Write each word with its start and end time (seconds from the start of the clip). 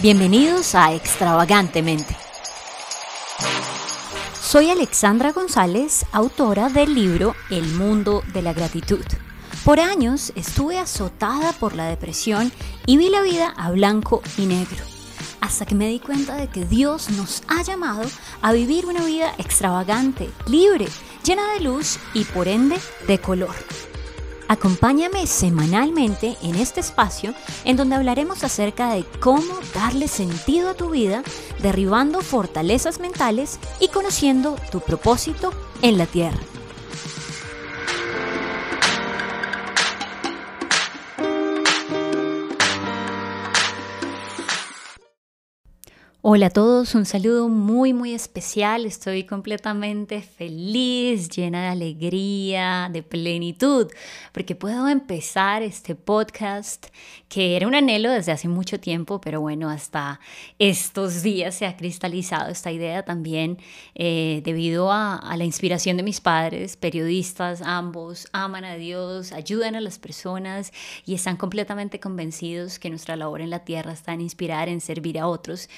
Bienvenidos 0.00 0.76
a 0.76 0.94
Extravagantemente. 0.94 2.16
Soy 4.40 4.70
Alexandra 4.70 5.32
González, 5.32 6.06
autora 6.12 6.68
del 6.68 6.94
libro 6.94 7.34
El 7.50 7.66
mundo 7.74 8.22
de 8.32 8.42
la 8.42 8.52
gratitud. 8.52 9.04
Por 9.64 9.80
años 9.80 10.32
estuve 10.36 10.78
azotada 10.78 11.52
por 11.52 11.74
la 11.74 11.86
depresión 11.86 12.52
y 12.86 12.96
vi 12.96 13.10
la 13.10 13.22
vida 13.22 13.52
a 13.56 13.72
blanco 13.72 14.22
y 14.36 14.46
negro, 14.46 14.84
hasta 15.40 15.66
que 15.66 15.74
me 15.74 15.88
di 15.88 15.98
cuenta 15.98 16.36
de 16.36 16.46
que 16.46 16.64
Dios 16.64 17.10
nos 17.10 17.42
ha 17.48 17.64
llamado 17.64 18.08
a 18.40 18.52
vivir 18.52 18.86
una 18.86 19.04
vida 19.04 19.34
extravagante, 19.38 20.30
libre, 20.46 20.86
llena 21.24 21.54
de 21.54 21.60
luz 21.60 21.98
y 22.14 22.22
por 22.22 22.46
ende 22.46 22.78
de 23.08 23.18
color. 23.18 23.56
Acompáñame 24.48 25.26
semanalmente 25.26 26.36
en 26.42 26.54
este 26.54 26.80
espacio 26.80 27.34
en 27.64 27.76
donde 27.76 27.96
hablaremos 27.96 28.44
acerca 28.44 28.94
de 28.94 29.04
cómo 29.20 29.54
darle 29.74 30.08
sentido 30.08 30.70
a 30.70 30.74
tu 30.74 30.88
vida, 30.88 31.22
derribando 31.60 32.22
fortalezas 32.22 32.98
mentales 32.98 33.58
y 33.78 33.88
conociendo 33.88 34.56
tu 34.72 34.80
propósito 34.80 35.52
en 35.82 35.98
la 35.98 36.06
tierra. 36.06 36.38
Hola 46.30 46.48
a 46.48 46.50
todos, 46.50 46.94
un 46.94 47.06
saludo 47.06 47.48
muy 47.48 47.94
muy 47.94 48.12
especial. 48.12 48.84
Estoy 48.84 49.24
completamente 49.24 50.20
feliz, 50.20 51.30
llena 51.30 51.62
de 51.62 51.68
alegría, 51.68 52.90
de 52.92 53.02
plenitud, 53.02 53.86
porque 54.34 54.54
puedo 54.54 54.88
empezar 54.88 55.62
este 55.62 55.94
podcast 55.94 56.88
que 57.30 57.56
era 57.56 57.66
un 57.66 57.74
anhelo 57.74 58.10
desde 58.10 58.32
hace 58.32 58.46
mucho 58.46 58.78
tiempo, 58.78 59.22
pero 59.22 59.40
bueno, 59.40 59.70
hasta 59.70 60.20
estos 60.58 61.22
días 61.22 61.54
se 61.54 61.64
ha 61.64 61.78
cristalizado 61.78 62.50
esta 62.50 62.72
idea 62.72 63.04
también 63.04 63.56
eh, 63.94 64.42
debido 64.44 64.92
a, 64.92 65.34
la 65.34 65.44
inspiración 65.44 65.96
de 65.96 66.02
mis 66.02 66.20
padres, 66.20 66.76
periodistas, 66.76 67.62
ambos 67.62 68.28
aman 68.32 68.66
a 68.66 68.74
Dios, 68.74 69.32
ayudan 69.32 69.76
a 69.76 69.80
las 69.80 69.98
personas 69.98 70.72
y 71.06 71.14
están 71.14 71.38
completamente 71.38 72.00
convencidos 72.00 72.78
que 72.78 72.90
nuestra 72.90 73.16
labor 73.16 73.40
en 73.40 73.48
la 73.48 73.64
tierra 73.64 73.92
está 73.92 74.12
en 74.12 74.20
inspirar, 74.20 74.68
en 74.68 74.82
servir 74.82 75.18
a 75.18 75.26
otros 75.26 75.70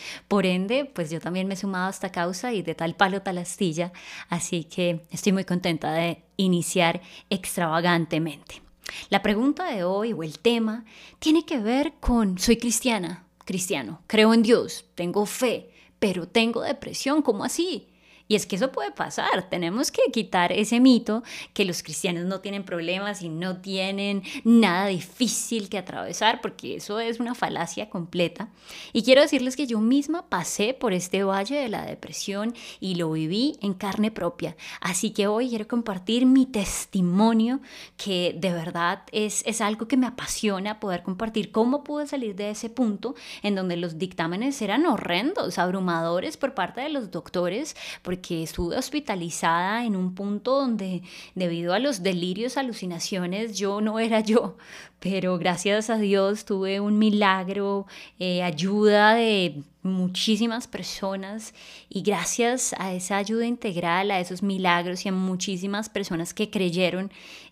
ende, 0.46 0.84
pues 0.84 1.10
yo 1.10 1.20
también 1.20 1.46
me 1.46 1.54
he 1.54 1.56
sumado 1.56 1.86
a 1.86 1.90
esta 1.90 2.12
causa 2.12 2.52
y 2.52 2.62
de 2.62 2.74
tal 2.74 2.94
palo 2.94 3.22
tal 3.22 3.38
astilla, 3.38 3.92
así 4.28 4.64
que 4.64 5.06
estoy 5.10 5.32
muy 5.32 5.44
contenta 5.44 5.92
de 5.92 6.22
iniciar 6.36 7.00
extravagantemente. 7.28 8.62
La 9.08 9.22
pregunta 9.22 9.66
de 9.66 9.84
hoy 9.84 10.12
o 10.12 10.22
el 10.22 10.38
tema 10.38 10.84
tiene 11.18 11.44
que 11.44 11.58
ver 11.58 11.94
con 12.00 12.38
soy 12.38 12.56
cristiana, 12.56 13.26
cristiano, 13.44 14.02
creo 14.06 14.34
en 14.34 14.42
Dios, 14.42 14.86
tengo 14.94 15.26
fe, 15.26 15.70
pero 15.98 16.26
tengo 16.26 16.62
depresión, 16.62 17.22
¿cómo 17.22 17.44
así? 17.44 17.89
Y 18.30 18.36
es 18.36 18.46
que 18.46 18.54
eso 18.54 18.70
puede 18.70 18.92
pasar, 18.92 19.50
tenemos 19.50 19.90
que 19.90 20.02
quitar 20.12 20.52
ese 20.52 20.78
mito 20.78 21.24
que 21.52 21.64
los 21.64 21.82
cristianos 21.82 22.26
no 22.26 22.38
tienen 22.38 22.62
problemas 22.62 23.22
y 23.22 23.28
no 23.28 23.60
tienen 23.60 24.22
nada 24.44 24.86
difícil 24.86 25.68
que 25.68 25.78
atravesar, 25.78 26.40
porque 26.40 26.76
eso 26.76 27.00
es 27.00 27.18
una 27.18 27.34
falacia 27.34 27.90
completa. 27.90 28.48
Y 28.92 29.02
quiero 29.02 29.22
decirles 29.22 29.56
que 29.56 29.66
yo 29.66 29.80
misma 29.80 30.28
pasé 30.28 30.74
por 30.74 30.92
este 30.92 31.24
valle 31.24 31.56
de 31.56 31.68
la 31.68 31.84
depresión 31.84 32.54
y 32.78 32.94
lo 32.94 33.10
viví 33.10 33.56
en 33.62 33.74
carne 33.74 34.12
propia. 34.12 34.56
Así 34.80 35.10
que 35.10 35.26
hoy 35.26 35.48
quiero 35.48 35.66
compartir 35.66 36.24
mi 36.24 36.46
testimonio, 36.46 37.58
que 37.96 38.36
de 38.38 38.52
verdad 38.52 39.02
es, 39.10 39.42
es 39.44 39.60
algo 39.60 39.88
que 39.88 39.96
me 39.96 40.06
apasiona 40.06 40.78
poder 40.78 41.02
compartir 41.02 41.50
cómo 41.50 41.82
pude 41.82 42.06
salir 42.06 42.36
de 42.36 42.50
ese 42.50 42.70
punto 42.70 43.16
en 43.42 43.56
donde 43.56 43.76
los 43.76 43.98
dictámenes 43.98 44.62
eran 44.62 44.86
horrendos, 44.86 45.58
abrumadores 45.58 46.36
por 46.36 46.54
parte 46.54 46.80
de 46.80 46.90
los 46.90 47.10
doctores, 47.10 47.74
porque 48.02 48.19
que 48.20 48.42
estuve 48.42 48.76
hospitalizada 48.76 49.84
en 49.84 49.96
un 49.96 50.14
punto 50.14 50.60
donde 50.60 51.02
debido 51.34 51.74
a 51.74 51.78
los 51.78 52.02
delirios, 52.02 52.56
alucinaciones, 52.56 53.58
yo 53.58 53.80
no 53.80 53.98
era 53.98 54.20
yo, 54.20 54.56
pero 55.00 55.38
gracias 55.38 55.90
a 55.90 55.96
Dios 55.96 56.44
tuve 56.44 56.80
un 56.80 56.98
milagro, 56.98 57.86
eh, 58.18 58.42
ayuda 58.42 59.14
de 59.14 59.62
muchísimas 59.82 60.66
personas 60.66 61.54
y 61.88 62.02
gracias 62.02 62.74
a 62.78 62.92
esa 62.92 63.16
ayuda 63.16 63.46
integral, 63.46 64.10
a 64.10 64.20
esos 64.20 64.42
milagros 64.42 65.06
y 65.06 65.08
a 65.08 65.12
muchísimas 65.12 65.88
personas 65.88 66.34
que 66.34 66.50
creyeron 66.50 67.10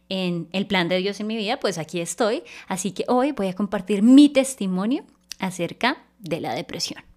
en 0.08 0.48
el 0.52 0.66
plan 0.66 0.88
de 0.88 0.98
Dios 0.98 1.20
en 1.20 1.26
mi 1.26 1.36
vida, 1.36 1.58
pues 1.58 1.78
aquí 1.78 2.00
estoy. 2.00 2.42
Así 2.66 2.92
que 2.92 3.04
hoy 3.08 3.32
voy 3.32 3.48
a 3.48 3.54
compartir 3.54 4.02
mi 4.02 4.28
testimonio 4.28 5.04
acerca 5.38 5.98
de 6.18 6.40
la 6.40 6.54
depresión. 6.54 7.07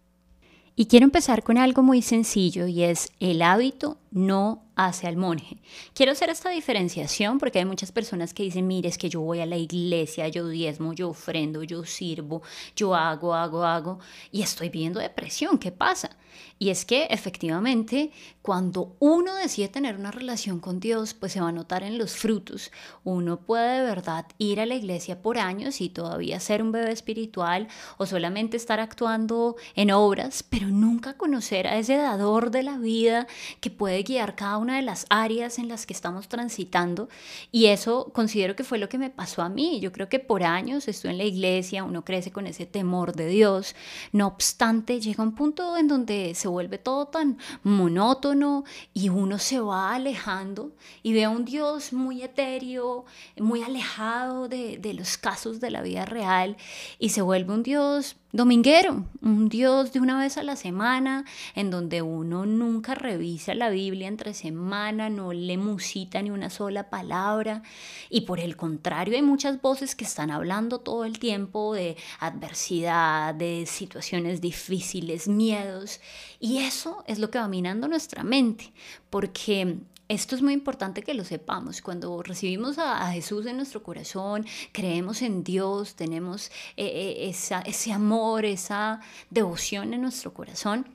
Y 0.75 0.85
quiero 0.85 1.05
empezar 1.05 1.43
con 1.43 1.57
algo 1.57 1.83
muy 1.83 2.01
sencillo 2.01 2.67
y 2.67 2.83
es 2.83 3.11
el 3.19 3.41
hábito 3.41 3.97
no 4.11 4.63
hace 4.75 5.07
al 5.07 5.17
monje. 5.17 5.57
Quiero 5.93 6.11
hacer 6.13 6.29
esta 6.29 6.49
diferenciación 6.49 7.39
porque 7.39 7.59
hay 7.59 7.65
muchas 7.65 7.91
personas 7.91 8.33
que 8.33 8.43
dicen, 8.43 8.67
mire, 8.67 8.89
es 8.89 8.97
que 8.97 9.09
yo 9.09 9.21
voy 9.21 9.39
a 9.39 9.45
la 9.45 9.57
iglesia, 9.57 10.27
yo 10.27 10.47
diezmo, 10.47 10.93
yo 10.93 11.09
ofrendo, 11.09 11.63
yo 11.63 11.83
sirvo, 11.85 12.41
yo 12.75 12.95
hago, 12.95 13.33
hago, 13.33 13.63
hago, 13.63 13.99
y 14.31 14.41
estoy 14.41 14.69
viendo 14.69 14.99
depresión, 14.99 15.57
¿qué 15.57 15.71
pasa? 15.71 16.17
Y 16.59 16.69
es 16.69 16.85
que 16.85 17.05
efectivamente, 17.09 18.11
cuando 18.41 18.95
uno 18.99 19.33
decide 19.35 19.67
tener 19.67 19.95
una 19.95 20.11
relación 20.11 20.59
con 20.59 20.79
Dios, 20.79 21.13
pues 21.13 21.31
se 21.33 21.41
va 21.41 21.49
a 21.49 21.51
notar 21.51 21.83
en 21.83 21.97
los 21.97 22.15
frutos. 22.15 22.71
Uno 23.03 23.39
puede 23.39 23.79
de 23.79 23.85
verdad 23.85 24.27
ir 24.37 24.59
a 24.59 24.65
la 24.65 24.75
iglesia 24.75 25.21
por 25.21 25.39
años 25.39 25.81
y 25.81 25.89
todavía 25.89 26.39
ser 26.39 26.61
un 26.61 26.71
bebé 26.71 26.91
espiritual 26.91 27.67
o 27.97 28.05
solamente 28.05 28.57
estar 28.57 28.79
actuando 28.79 29.55
en 29.75 29.91
obras, 29.91 30.43
pero 30.43 30.67
nunca 30.67 31.17
conocer 31.17 31.67
a 31.67 31.77
ese 31.77 31.97
dador 31.97 32.51
de 32.51 32.63
la 32.63 32.77
vida 32.77 33.27
que 33.59 33.71
puede 33.71 34.03
guiar 34.03 34.35
cada 34.35 34.59
una 34.61 34.77
de 34.77 34.81
las 34.81 35.05
áreas 35.09 35.59
en 35.59 35.67
las 35.67 35.85
que 35.85 35.93
estamos 35.93 36.27
transitando 36.27 37.09
y 37.51 37.65
eso 37.67 38.11
considero 38.13 38.55
que 38.55 38.63
fue 38.63 38.77
lo 38.77 38.89
que 38.89 38.97
me 38.97 39.09
pasó 39.09 39.41
a 39.41 39.49
mí. 39.49 39.79
Yo 39.79 39.91
creo 39.91 40.07
que 40.07 40.19
por 40.19 40.43
años 40.43 40.87
estuve 40.87 41.11
en 41.11 41.17
la 41.17 41.23
iglesia, 41.23 41.83
uno 41.83 42.05
crece 42.05 42.31
con 42.31 42.47
ese 42.47 42.65
temor 42.65 43.13
de 43.13 43.27
Dios, 43.27 43.75
no 44.11 44.27
obstante 44.27 44.99
llega 44.99 45.23
un 45.23 45.35
punto 45.35 45.77
en 45.77 45.87
donde 45.87 46.33
se 46.35 46.47
vuelve 46.47 46.77
todo 46.77 47.07
tan 47.07 47.37
monótono 47.63 48.63
y 48.93 49.09
uno 49.09 49.39
se 49.39 49.59
va 49.59 49.93
alejando 49.95 50.71
y 51.03 51.13
ve 51.13 51.25
a 51.25 51.29
un 51.29 51.45
Dios 51.45 51.93
muy 51.93 52.23
etéreo, 52.23 53.05
muy 53.37 53.63
alejado 53.63 54.47
de, 54.47 54.77
de 54.77 54.93
los 54.93 55.17
casos 55.17 55.59
de 55.59 55.71
la 55.71 55.81
vida 55.81 56.05
real 56.05 56.57
y 56.99 57.09
se 57.09 57.21
vuelve 57.21 57.53
un 57.53 57.63
Dios 57.63 58.15
dominguero, 58.31 59.05
un 59.21 59.49
Dios 59.49 59.91
de 59.93 59.99
una 59.99 60.19
vez 60.19 60.37
a 60.37 60.43
la 60.43 60.55
semana, 60.55 61.25
en 61.55 61.69
donde 61.69 62.01
uno 62.01 62.45
nunca 62.45 62.95
revisa 62.95 63.53
la 63.53 63.69
Biblia 63.69 64.07
entre 64.07 64.33
semana, 64.33 65.09
no 65.09 65.33
le 65.33 65.57
musita 65.57 66.21
ni 66.21 66.29
una 66.29 66.49
sola 66.49 66.89
palabra, 66.89 67.63
y 68.09 68.21
por 68.21 68.39
el 68.39 68.55
contrario 68.55 69.15
hay 69.15 69.21
muchas 69.21 69.61
voces 69.61 69.95
que 69.95 70.05
están 70.05 70.31
hablando 70.31 70.79
todo 70.79 71.05
el 71.05 71.19
tiempo 71.19 71.73
de 71.73 71.97
adversidad, 72.19 73.35
de 73.35 73.65
situaciones 73.65 74.41
difíciles, 74.41 75.27
miedos, 75.27 75.99
y 76.39 76.59
eso 76.59 77.03
es 77.07 77.19
lo 77.19 77.29
que 77.29 77.39
va 77.39 77.47
minando 77.47 77.87
nuestra 77.87 78.23
mente, 78.23 78.71
porque 79.09 79.77
esto 80.11 80.35
es 80.35 80.41
muy 80.41 80.53
importante 80.53 81.03
que 81.03 81.13
lo 81.13 81.23
sepamos. 81.23 81.81
Cuando 81.81 82.21
recibimos 82.21 82.77
a, 82.77 83.09
Jesús 83.13 83.45
en 83.45 83.55
nuestro 83.55 83.81
corazón, 83.81 84.45
creemos 84.73 85.21
en 85.21 85.43
Dios, 85.43 85.95
tenemos 85.95 86.51
eh, 86.75 87.29
eh, 87.31 87.61
ese 87.65 87.91
amor, 87.93 88.43
esa 88.43 88.99
devoción 89.29 89.93
en 89.93 90.01
nuestro 90.01 90.33
corazón, 90.33 90.85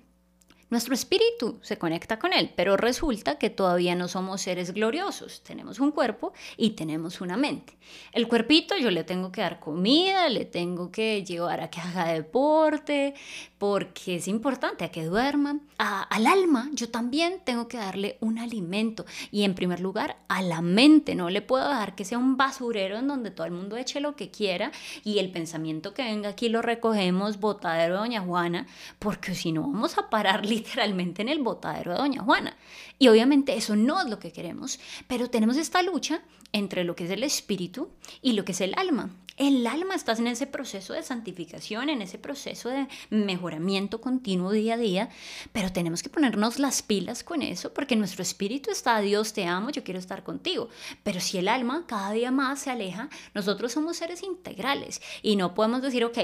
nuestro 0.68 0.94
espíritu 0.94 1.60
se 1.62 1.78
conecta 1.78 2.18
con 2.18 2.32
Él, 2.32 2.52
pero 2.56 2.76
resulta 2.76 3.38
que 3.38 3.50
todavía 3.50 3.94
no 3.94 4.08
somos 4.08 4.40
seres 4.40 4.74
gloriosos. 4.74 5.44
Tenemos 5.44 5.78
un 5.78 5.92
cuerpo 5.92 6.32
y 6.56 6.70
tenemos 6.70 7.20
una 7.20 7.36
mente. 7.36 7.78
El 8.10 8.26
cuerpito 8.26 8.76
yo 8.76 8.90
le 8.90 9.04
tengo 9.04 9.30
que 9.30 9.42
dar 9.42 9.60
comida, 9.60 10.28
le 10.28 10.44
tengo 10.44 10.90
que 10.90 11.22
llevar 11.24 11.60
a 11.60 11.70
que 11.70 11.78
haga 11.80 12.12
deporte, 12.12 13.14
porque 13.58 14.16
es 14.16 14.28
importante 14.28 14.84
a 14.84 14.90
que 14.90 15.04
duerma. 15.04 15.60
al 15.78 16.26
alma 16.26 16.68
yo 16.72 16.90
también 16.90 17.40
tengo 17.44 17.68
que 17.68 17.78
darle 17.78 18.18
un 18.20 18.38
alimento 18.38 19.06
y 19.30 19.44
en 19.44 19.54
primer 19.54 19.80
lugar 19.80 20.16
a 20.28 20.42
la 20.42 20.60
mente. 20.60 21.14
No 21.14 21.30
le 21.30 21.42
puedo 21.42 21.68
dejar 21.68 21.94
que 21.94 22.04
sea 22.04 22.18
un 22.18 22.36
basurero 22.36 22.98
en 22.98 23.08
donde 23.08 23.30
todo 23.30 23.46
el 23.46 23.52
mundo 23.52 23.76
eche 23.76 24.00
lo 24.00 24.16
que 24.16 24.30
quiera 24.30 24.72
y 25.04 25.18
el 25.18 25.30
pensamiento 25.30 25.94
que 25.94 26.02
venga 26.02 26.30
aquí 26.30 26.48
lo 26.48 26.62
recogemos, 26.62 27.40
botadero 27.40 27.94
de 27.94 28.00
Doña 28.00 28.20
Juana, 28.20 28.66
porque 28.98 29.34
si 29.34 29.52
no 29.52 29.62
vamos 29.62 29.98
a 29.98 30.10
parar 30.10 30.44
literalmente 30.46 31.22
en 31.22 31.28
el 31.28 31.42
botadero 31.42 31.92
de 31.92 31.98
Doña 31.98 32.22
Juana. 32.22 32.56
Y 32.98 33.08
obviamente 33.08 33.56
eso 33.56 33.76
no 33.76 34.00
es 34.00 34.08
lo 34.08 34.18
que 34.18 34.32
queremos, 34.32 34.80
pero 35.06 35.30
tenemos 35.30 35.56
esta 35.56 35.82
lucha 35.82 36.22
entre 36.52 36.84
lo 36.84 36.96
que 36.96 37.04
es 37.04 37.10
el 37.10 37.22
espíritu 37.22 37.90
y 38.22 38.32
lo 38.32 38.44
que 38.44 38.52
es 38.52 38.60
el 38.60 38.74
alma. 38.76 39.10
El 39.36 39.66
alma 39.66 39.94
está 39.94 40.12
en 40.12 40.28
ese 40.28 40.46
proceso 40.46 40.94
de 40.94 41.02
santificación, 41.02 41.90
en 41.90 42.00
ese 42.00 42.18
proceso 42.18 42.70
de 42.70 42.88
mejoramiento 43.10 44.00
continuo 44.00 44.50
día 44.50 44.74
a 44.74 44.78
día, 44.78 45.10
pero 45.52 45.70
tenemos 45.70 46.02
que 46.02 46.08
ponernos 46.08 46.58
las 46.58 46.80
pilas 46.80 47.22
con 47.22 47.42
eso 47.42 47.74
porque 47.74 47.96
nuestro 47.96 48.22
espíritu 48.22 48.70
está, 48.70 48.98
Dios 49.00 49.34
te 49.34 49.44
amo, 49.44 49.68
yo 49.68 49.84
quiero 49.84 50.00
estar 50.00 50.22
contigo. 50.22 50.70
Pero 51.02 51.20
si 51.20 51.36
el 51.36 51.48
alma 51.48 51.84
cada 51.86 52.12
día 52.12 52.30
más 52.30 52.60
se 52.60 52.70
aleja, 52.70 53.10
nosotros 53.34 53.72
somos 53.72 53.98
seres 53.98 54.22
integrales 54.22 55.02
y 55.20 55.36
no 55.36 55.54
podemos 55.54 55.82
decir, 55.82 56.04
ok, 56.06 56.18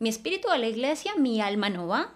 mi 0.00 0.08
espíritu 0.08 0.48
va 0.48 0.54
a 0.54 0.58
la 0.58 0.66
iglesia, 0.66 1.12
mi 1.16 1.40
alma 1.40 1.70
no 1.70 1.86
va, 1.86 2.12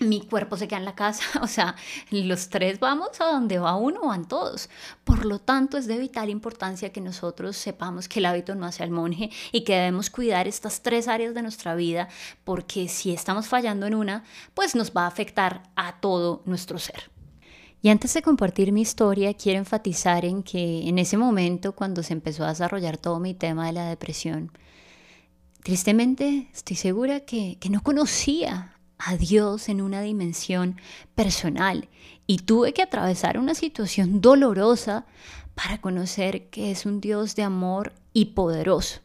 mi 0.00 0.20
cuerpo 0.20 0.56
se 0.56 0.68
queda 0.68 0.78
en 0.78 0.84
la 0.84 0.94
casa, 0.94 1.24
o 1.42 1.46
sea, 1.46 1.76
los 2.10 2.48
tres 2.48 2.80
vamos 2.80 3.20
a 3.20 3.26
donde 3.26 3.58
va 3.58 3.76
uno, 3.76 4.06
van 4.06 4.26
todos. 4.26 4.68
Por 5.04 5.24
lo 5.24 5.38
tanto, 5.38 5.78
es 5.78 5.86
de 5.86 5.98
vital 5.98 6.30
importancia 6.30 6.92
que 6.92 7.00
nosotros 7.00 7.56
sepamos 7.56 8.08
que 8.08 8.20
el 8.20 8.26
hábito 8.26 8.54
no 8.54 8.66
hace 8.66 8.82
al 8.82 8.90
monje 8.90 9.30
y 9.52 9.62
que 9.62 9.74
debemos 9.74 10.10
cuidar 10.10 10.48
estas 10.48 10.82
tres 10.82 11.08
áreas 11.08 11.34
de 11.34 11.42
nuestra 11.42 11.74
vida, 11.74 12.08
porque 12.44 12.88
si 12.88 13.12
estamos 13.12 13.46
fallando 13.46 13.86
en 13.86 13.94
una, 13.94 14.24
pues 14.54 14.74
nos 14.74 14.92
va 14.92 15.04
a 15.04 15.08
afectar 15.08 15.62
a 15.76 16.00
todo 16.00 16.42
nuestro 16.44 16.78
ser. 16.78 17.10
Y 17.82 17.88
antes 17.90 18.14
de 18.14 18.22
compartir 18.22 18.72
mi 18.72 18.82
historia, 18.82 19.34
quiero 19.34 19.58
enfatizar 19.58 20.24
en 20.24 20.42
que 20.42 20.88
en 20.88 20.98
ese 20.98 21.16
momento, 21.16 21.72
cuando 21.72 22.02
se 22.02 22.14
empezó 22.14 22.44
a 22.44 22.48
desarrollar 22.48 22.96
todo 22.96 23.20
mi 23.20 23.34
tema 23.34 23.66
de 23.66 23.72
la 23.72 23.88
depresión, 23.88 24.50
tristemente 25.62 26.48
estoy 26.52 26.76
segura 26.76 27.20
que, 27.20 27.58
que 27.60 27.70
no 27.70 27.82
conocía 27.82 28.75
a 28.98 29.16
Dios 29.16 29.68
en 29.68 29.80
una 29.80 30.00
dimensión 30.00 30.80
personal 31.14 31.88
y 32.26 32.38
tuve 32.38 32.72
que 32.72 32.82
atravesar 32.82 33.38
una 33.38 33.54
situación 33.54 34.20
dolorosa 34.20 35.06
para 35.54 35.80
conocer 35.80 36.48
que 36.50 36.70
es 36.70 36.86
un 36.86 37.00
Dios 37.00 37.34
de 37.36 37.42
amor 37.42 37.92
y 38.12 38.26
poderoso. 38.26 39.00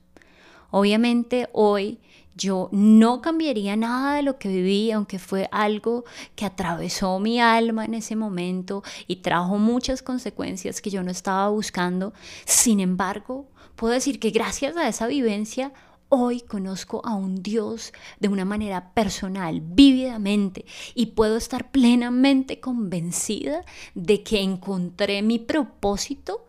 Obviamente 0.70 1.50
hoy 1.54 2.00
yo 2.36 2.70
no 2.72 3.22
cambiaría 3.22 3.76
nada 3.76 4.16
de 4.16 4.24
lo 4.24 4.38
que 4.38 4.48
viví, 4.48 4.92
aunque 4.92 5.20
fue 5.20 5.50
algo 5.52 6.06
que 6.36 6.46
atravesó 6.46 7.20
mi 7.20 7.40
alma 7.40 7.86
en 7.86 7.94
ese 7.94 8.16
momento 8.16 8.84
y 9.08 9.18
trajo 9.18 9.58
muchas 9.58 10.02
consecuencias 10.02 10.82
que 10.82 10.90
yo 10.90 11.04
no 11.04 11.12
estaba 11.12 11.50
buscando. 11.50 12.14
Sin 12.46 12.80
embargo, 12.80 13.48
puedo 13.76 13.94
decir 13.94 14.20
que 14.20 14.32
gracias 14.32 14.78
a 14.78 14.88
esa 14.88 15.08
vivencia 15.08 15.74
Hoy 16.14 16.42
conozco 16.42 17.02
a 17.06 17.16
un 17.16 17.42
Dios 17.42 17.94
de 18.20 18.28
una 18.28 18.44
manera 18.44 18.94
personal, 18.94 19.62
vívidamente, 19.62 20.66
y 20.94 21.06
puedo 21.06 21.38
estar 21.38 21.72
plenamente 21.72 22.60
convencida 22.60 23.64
de 23.96 24.22
que 24.22 24.42
encontré 24.42 25.22
mi 25.22 25.40
propósito 25.40 26.46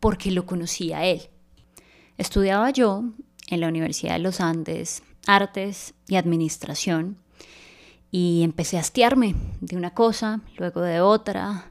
porque 0.00 0.32
lo 0.32 0.46
conocí 0.46 0.92
a 0.92 1.04
Él. 1.04 1.22
Estudiaba 2.18 2.70
yo 2.70 3.04
en 3.46 3.60
la 3.60 3.68
Universidad 3.68 4.14
de 4.14 4.18
los 4.18 4.40
Andes 4.40 5.04
artes 5.28 5.94
y 6.08 6.16
administración 6.16 7.16
y 8.10 8.42
empecé 8.42 8.78
a 8.78 8.80
hastiarme 8.80 9.36
de 9.60 9.76
una 9.76 9.94
cosa, 9.94 10.40
luego 10.58 10.80
de 10.80 11.00
otra, 11.00 11.70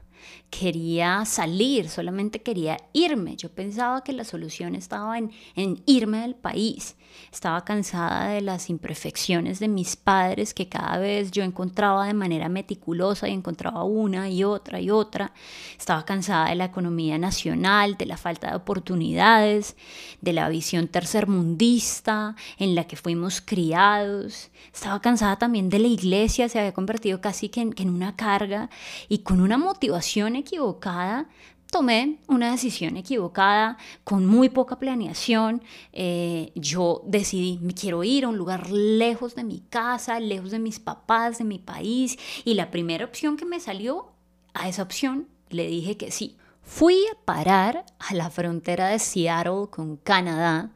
quería 0.58 1.24
salir, 1.24 1.88
solamente 1.88 2.42
quería 2.42 2.76
irme. 2.92 3.36
Yo 3.36 3.48
pensaba 3.48 4.04
que 4.04 4.12
la 4.12 4.24
solución 4.24 4.74
estaba 4.76 5.18
en, 5.18 5.32
en, 5.56 5.82
irme 5.84 6.18
del 6.20 6.36
país. 6.36 6.96
Estaba 7.32 7.64
cansada 7.64 8.28
de 8.28 8.40
las 8.40 8.70
imperfecciones 8.70 9.58
de 9.58 9.68
mis 9.68 9.96
padres 9.96 10.54
que 10.54 10.68
cada 10.68 10.98
vez 10.98 11.30
yo 11.30 11.42
encontraba 11.42 12.06
de 12.06 12.14
manera 12.14 12.48
meticulosa 12.48 13.28
y 13.28 13.32
encontraba 13.32 13.84
una 13.84 14.28
y 14.28 14.44
otra 14.44 14.80
y 14.80 14.90
otra. 14.90 15.32
Estaba 15.78 16.04
cansada 16.04 16.50
de 16.50 16.56
la 16.56 16.66
economía 16.66 17.18
nacional, 17.18 17.96
de 17.96 18.06
la 18.06 18.16
falta 18.16 18.50
de 18.50 18.56
oportunidades, 18.56 19.76
de 20.20 20.32
la 20.32 20.48
visión 20.48 20.88
tercermundista 20.88 22.36
en 22.58 22.74
la 22.74 22.84
que 22.84 22.96
fuimos 22.96 23.40
criados. 23.40 24.50
Estaba 24.72 25.00
cansada 25.00 25.36
también 25.36 25.68
de 25.68 25.78
la 25.78 25.88
iglesia, 25.88 26.48
se 26.48 26.58
había 26.58 26.74
convertido 26.74 27.20
casi 27.20 27.48
que 27.48 27.60
en, 27.60 27.72
que 27.72 27.82
en 27.82 27.90
una 27.90 28.16
carga 28.16 28.70
y 29.08 29.18
con 29.18 29.40
una 29.40 29.58
motivación 29.58 30.36
equivocada, 30.44 31.28
tomé 31.74 32.20
una 32.28 32.52
decisión 32.52 32.96
equivocada, 32.96 33.76
con 34.04 34.26
muy 34.26 34.48
poca 34.48 34.78
planeación. 34.78 35.60
Eh, 35.92 36.52
yo 36.54 37.02
decidí, 37.04 37.58
me 37.60 37.74
quiero 37.74 38.04
ir 38.04 38.24
a 38.24 38.28
un 38.28 38.36
lugar 38.36 38.70
lejos 38.70 39.34
de 39.34 39.42
mi 39.42 39.58
casa, 39.70 40.20
lejos 40.20 40.52
de 40.52 40.60
mis 40.60 40.78
papás, 40.78 41.38
de 41.38 41.44
mi 41.44 41.58
país. 41.58 42.16
Y 42.44 42.54
la 42.54 42.70
primera 42.70 43.04
opción 43.04 43.36
que 43.36 43.44
me 43.44 43.58
salió, 43.58 44.12
a 44.52 44.68
esa 44.68 44.84
opción 44.84 45.26
le 45.50 45.66
dije 45.66 45.96
que 45.96 46.12
sí. 46.12 46.36
Fui 46.62 47.04
a 47.12 47.24
parar 47.24 47.84
a 47.98 48.14
la 48.14 48.30
frontera 48.30 48.88
de 48.88 49.00
Seattle 49.00 49.66
con 49.68 49.96
Canadá. 49.96 50.70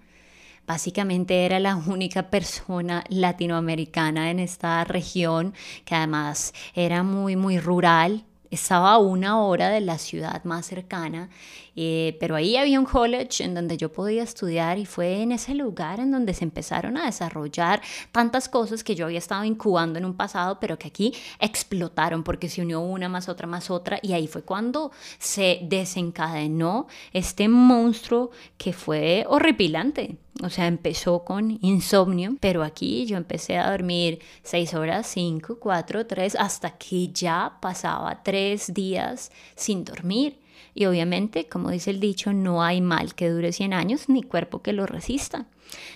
Básicamente 0.66 1.46
era 1.46 1.60
la 1.60 1.76
única 1.76 2.28
persona 2.28 3.04
latinoamericana 3.08 4.30
en 4.30 4.40
esta 4.40 4.82
región 4.84 5.54
que 5.84 5.94
además 5.94 6.52
era 6.74 7.04
muy, 7.04 7.36
muy 7.36 7.58
rural, 7.58 8.24
estaba 8.50 8.92
a 8.92 8.98
una 8.98 9.40
hora 9.42 9.68
de 9.68 9.80
la 9.80 9.98
ciudad 9.98 10.44
más 10.44 10.66
cercana, 10.66 11.28
eh, 11.76 12.16
pero 12.18 12.34
ahí 12.34 12.56
había 12.56 12.80
un 12.80 12.86
college 12.86 13.44
en 13.44 13.54
donde 13.54 13.76
yo 13.76 13.92
podía 13.92 14.22
estudiar 14.24 14.78
y 14.78 14.84
fue 14.84 15.22
en 15.22 15.32
ese 15.32 15.54
lugar 15.54 16.00
en 16.00 16.10
donde 16.10 16.34
se 16.34 16.44
empezaron 16.44 16.96
a 16.96 17.06
desarrollar 17.06 17.80
tantas 18.10 18.48
cosas 18.48 18.82
que 18.82 18.96
yo 18.96 19.04
había 19.04 19.18
estado 19.18 19.44
incubando 19.44 19.98
en 19.98 20.04
un 20.04 20.16
pasado, 20.16 20.58
pero 20.60 20.78
que 20.78 20.88
aquí 20.88 21.14
explotaron 21.38 22.24
porque 22.24 22.48
se 22.48 22.62
unió 22.62 22.80
una 22.80 23.08
más 23.08 23.28
otra 23.28 23.46
más 23.46 23.70
otra 23.70 24.00
y 24.02 24.12
ahí 24.12 24.26
fue 24.26 24.42
cuando 24.42 24.90
se 25.18 25.60
desencadenó 25.62 26.88
este 27.12 27.48
monstruo 27.48 28.30
que 28.56 28.72
fue 28.72 29.24
horripilante. 29.28 30.16
O 30.42 30.50
sea, 30.50 30.66
empezó 30.66 31.24
con 31.24 31.58
insomnio, 31.62 32.36
pero 32.40 32.62
aquí 32.62 33.06
yo 33.06 33.16
empecé 33.16 33.58
a 33.58 33.70
dormir 33.70 34.20
seis 34.42 34.72
horas, 34.74 35.06
cinco, 35.06 35.58
cuatro, 35.58 36.06
tres, 36.06 36.36
hasta 36.36 36.78
que 36.78 37.08
ya 37.08 37.58
pasaba 37.60 38.22
tres 38.22 38.72
días 38.72 39.32
sin 39.56 39.84
dormir. 39.84 40.38
Y 40.74 40.86
obviamente, 40.86 41.48
como 41.48 41.70
dice 41.70 41.90
el 41.90 41.98
dicho, 41.98 42.32
no 42.32 42.62
hay 42.62 42.80
mal 42.80 43.14
que 43.14 43.30
dure 43.30 43.52
100 43.52 43.72
años 43.72 44.08
ni 44.08 44.22
cuerpo 44.22 44.62
que 44.62 44.72
lo 44.72 44.86
resista. 44.86 45.46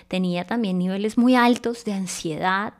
Tenía 0.09 0.45
también 0.45 0.77
niveles 0.77 1.17
muy 1.17 1.35
altos 1.35 1.85
de 1.85 1.93
ansiedad 1.93 2.73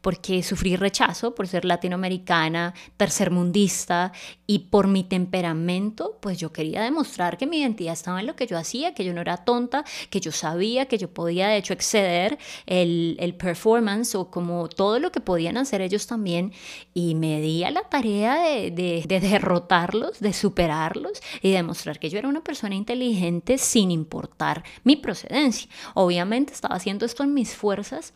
porque 0.00 0.42
sufrí 0.42 0.76
rechazo 0.76 1.34
por 1.34 1.48
ser 1.48 1.64
latinoamericana, 1.64 2.74
tercermundista 2.96 4.12
y 4.46 4.60
por 4.60 4.86
mi 4.86 5.04
temperamento, 5.04 6.18
pues 6.20 6.38
yo 6.38 6.52
quería 6.52 6.82
demostrar 6.82 7.36
que 7.36 7.46
mi 7.46 7.60
identidad 7.60 7.92
estaba 7.92 8.20
en 8.20 8.26
lo 8.26 8.36
que 8.36 8.46
yo 8.46 8.56
hacía, 8.56 8.94
que 8.94 9.04
yo 9.04 9.12
no 9.12 9.20
era 9.20 9.38
tonta, 9.38 9.84
que 10.10 10.20
yo 10.20 10.32
sabía 10.32 10.86
que 10.86 10.98
yo 10.98 11.10
podía 11.10 11.48
de 11.48 11.56
hecho 11.56 11.72
exceder 11.72 12.38
el, 12.66 13.16
el 13.20 13.34
performance 13.34 14.14
o 14.14 14.30
como 14.30 14.68
todo 14.68 14.98
lo 14.98 15.12
que 15.12 15.20
podían 15.20 15.56
hacer 15.56 15.80
ellos 15.80 16.06
también 16.06 16.52
y 16.94 17.14
me 17.14 17.40
di 17.40 17.64
a 17.64 17.70
la 17.70 17.82
tarea 17.82 18.42
de, 18.42 18.70
de, 18.70 19.04
de 19.06 19.20
derrotarlos, 19.20 20.20
de 20.20 20.32
superarlos 20.32 21.20
y 21.42 21.52
demostrar 21.52 21.98
que 21.98 22.10
yo 22.10 22.18
era 22.18 22.28
una 22.28 22.42
persona 22.42 22.74
inteligente 22.74 23.58
sin 23.58 23.90
importar 23.90 24.64
mi 24.84 24.96
procedencia. 24.96 25.70
Obviamente 25.94 26.52
estaba 26.52 26.76
haciendo 26.76 27.06
esto 27.06 27.22
en 27.22 27.34
mis 27.34 27.54
fuerzas 27.54 28.14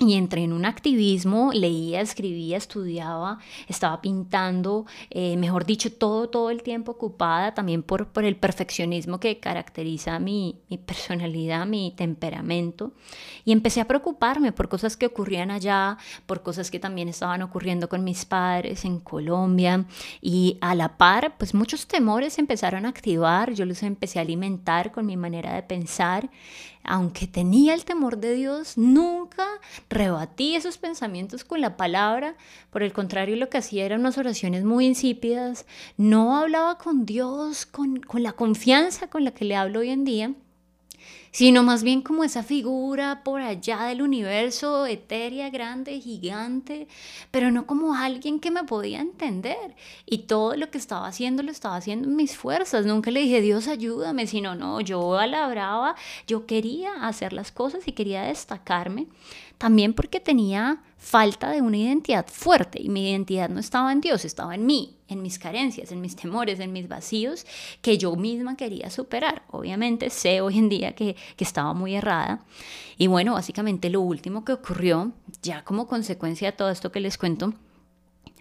y 0.00 0.14
entré 0.14 0.44
en 0.44 0.54
un 0.54 0.64
activismo, 0.64 1.50
leía, 1.52 2.00
escribía, 2.00 2.56
estudiaba, 2.56 3.38
estaba 3.68 4.00
pintando, 4.00 4.86
eh, 5.10 5.36
mejor 5.36 5.66
dicho, 5.66 5.92
todo, 5.92 6.30
todo 6.30 6.48
el 6.48 6.62
tiempo 6.62 6.92
ocupada 6.92 7.52
también 7.52 7.82
por, 7.82 8.08
por 8.08 8.24
el 8.24 8.36
perfeccionismo 8.36 9.20
que 9.20 9.38
caracteriza 9.38 10.18
mi, 10.18 10.58
mi, 10.70 10.78
personalidad, 10.78 11.66
mi 11.66 11.92
temperamento. 11.94 12.92
Y 13.44 13.52
empecé 13.52 13.82
a 13.82 13.88
preocuparme 13.88 14.52
por 14.52 14.70
cosas 14.70 14.96
que 14.96 15.04
ocurrían 15.04 15.50
allá, 15.50 15.98
por 16.24 16.42
cosas 16.42 16.70
que 16.70 16.80
también 16.80 17.08
estaban 17.08 17.42
ocurriendo 17.42 17.90
con 17.90 18.02
mis 18.02 18.24
padres 18.24 18.86
en 18.86 19.00
Colombia. 19.00 19.84
Y 20.22 20.56
a 20.62 20.74
la 20.74 20.96
par, 20.96 21.34
pues 21.36 21.52
muchos 21.52 21.86
temores 21.86 22.38
empezaron 22.38 22.86
a 22.86 22.88
activar, 22.88 23.52
yo 23.52 23.66
los 23.66 23.82
empecé 23.82 24.18
a 24.18 24.22
alimentar 24.22 24.92
con 24.92 25.04
mi 25.04 25.18
manera 25.18 25.54
de 25.54 25.62
pensar 25.62 26.30
aunque 26.84 27.26
tenía 27.26 27.74
el 27.74 27.84
temor 27.84 28.18
de 28.18 28.34
Dios, 28.34 28.76
nunca 28.76 29.46
rebatí 29.88 30.54
esos 30.54 30.78
pensamientos 30.78 31.44
con 31.44 31.60
la 31.60 31.76
palabra. 31.76 32.36
Por 32.70 32.82
el 32.82 32.92
contrario, 32.92 33.36
lo 33.36 33.48
que 33.48 33.58
hacía 33.58 33.84
eran 33.84 34.00
unas 34.00 34.18
oraciones 34.18 34.64
muy 34.64 34.86
insípidas. 34.86 35.66
No 35.96 36.36
hablaba 36.36 36.78
con 36.78 37.06
Dios 37.06 37.66
con, 37.66 38.00
con 38.00 38.22
la 38.22 38.32
confianza 38.32 39.08
con 39.08 39.24
la 39.24 39.32
que 39.32 39.44
le 39.44 39.56
hablo 39.56 39.80
hoy 39.80 39.90
en 39.90 40.04
día 40.04 40.34
sino 41.30 41.62
más 41.62 41.82
bien 41.82 42.02
como 42.02 42.24
esa 42.24 42.42
figura 42.42 43.22
por 43.22 43.40
allá 43.40 43.84
del 43.84 44.02
universo, 44.02 44.86
etérea, 44.86 45.50
grande, 45.50 46.00
gigante, 46.00 46.88
pero 47.30 47.50
no 47.50 47.66
como 47.66 47.94
alguien 47.94 48.40
que 48.40 48.50
me 48.50 48.64
podía 48.64 49.00
entender. 49.00 49.74
Y 50.06 50.18
todo 50.18 50.56
lo 50.56 50.70
que 50.70 50.78
estaba 50.78 51.06
haciendo 51.06 51.42
lo 51.42 51.50
estaba 51.50 51.76
haciendo 51.76 52.08
en 52.08 52.16
mis 52.16 52.36
fuerzas. 52.36 52.86
Nunca 52.86 53.10
le 53.10 53.20
dije, 53.20 53.40
Dios, 53.40 53.68
ayúdame, 53.68 54.26
sino 54.26 54.54
no, 54.54 54.80
yo 54.80 55.18
a 55.18 55.26
la 55.26 55.48
brava, 55.48 55.94
yo 56.26 56.46
quería 56.46 57.06
hacer 57.06 57.32
las 57.32 57.52
cosas 57.52 57.86
y 57.86 57.92
quería 57.92 58.22
destacarme. 58.22 59.06
También 59.60 59.92
porque 59.92 60.20
tenía 60.20 60.82
falta 60.96 61.50
de 61.50 61.60
una 61.60 61.76
identidad 61.76 62.26
fuerte 62.26 62.80
y 62.80 62.88
mi 62.88 63.10
identidad 63.10 63.50
no 63.50 63.60
estaba 63.60 63.92
en 63.92 64.00
Dios, 64.00 64.24
estaba 64.24 64.54
en 64.54 64.64
mí, 64.64 64.96
en 65.06 65.20
mis 65.20 65.38
carencias, 65.38 65.92
en 65.92 66.00
mis 66.00 66.16
temores, 66.16 66.60
en 66.60 66.72
mis 66.72 66.88
vacíos 66.88 67.44
que 67.82 67.98
yo 67.98 68.16
misma 68.16 68.56
quería 68.56 68.88
superar. 68.88 69.42
Obviamente 69.50 70.08
sé 70.08 70.40
hoy 70.40 70.56
en 70.56 70.70
día 70.70 70.94
que, 70.94 71.14
que 71.36 71.44
estaba 71.44 71.74
muy 71.74 71.94
errada. 71.94 72.42
Y 72.96 73.08
bueno, 73.08 73.34
básicamente 73.34 73.90
lo 73.90 74.00
último 74.00 74.46
que 74.46 74.54
ocurrió, 74.54 75.12
ya 75.42 75.62
como 75.62 75.86
consecuencia 75.86 76.52
de 76.52 76.56
todo 76.56 76.70
esto 76.70 76.90
que 76.90 77.00
les 77.00 77.18
cuento, 77.18 77.52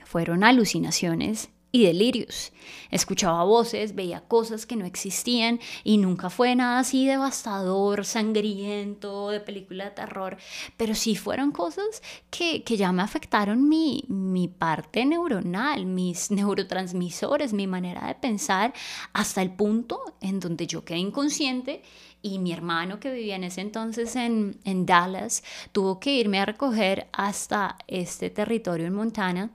fueron 0.06 0.46
alucinaciones 0.46 1.50
y 1.72 1.86
delirios. 1.86 2.52
Escuchaba 2.92 3.44
voces, 3.44 3.96
veía 3.96 4.22
cosas 4.22 4.66
que 4.66 4.76
no 4.76 4.86
existían 4.86 5.60
y 5.84 5.98
nunca 5.98 6.30
fue 6.30 6.56
nada 6.56 6.80
así 6.80 7.06
devastador, 7.06 8.06
sangriento, 8.06 9.30
de 9.30 9.40
película 9.40 9.86
de 9.86 9.92
terror, 9.92 10.38
pero 10.78 10.96
sí 10.96 11.16
fueron 11.16 11.52
cosas 11.52 12.02
que, 12.30 12.64
que 12.64 12.78
ya 12.78 12.92
me 12.92 13.04
afectaron 13.04 13.70
mi, 13.70 14.04
mi 14.08 14.48
parte 14.48 15.06
neuronal, 15.06 15.86
mis 15.86 16.32
neurotransmisores, 16.32 17.54
mi 17.54 17.68
manera 17.68 18.08
de 18.08 18.16
pensar, 18.16 18.74
hasta 19.14 19.42
el 19.42 19.52
punto 19.52 20.00
en 20.22 20.40
donde 20.40 20.68
yo 20.68 20.84
quedé 20.84 21.00
inconsciente 21.00 21.84
y 22.22 22.40
mi 22.40 22.52
hermano 22.52 23.00
que 23.00 23.12
vivía 23.12 23.36
en 23.36 23.46
ese 23.46 23.62
entonces 23.62 24.16
en, 24.16 24.58
en, 24.66 24.86
Dallas 24.86 25.44
tuvo 25.72 26.00
que 26.00 26.14
irme 26.14 26.40
a 26.40 26.46
recoger 26.46 27.08
hasta 27.14 27.78
este 27.88 28.30
territorio 28.30 28.88
en 28.88 28.94
Montana 28.94 29.52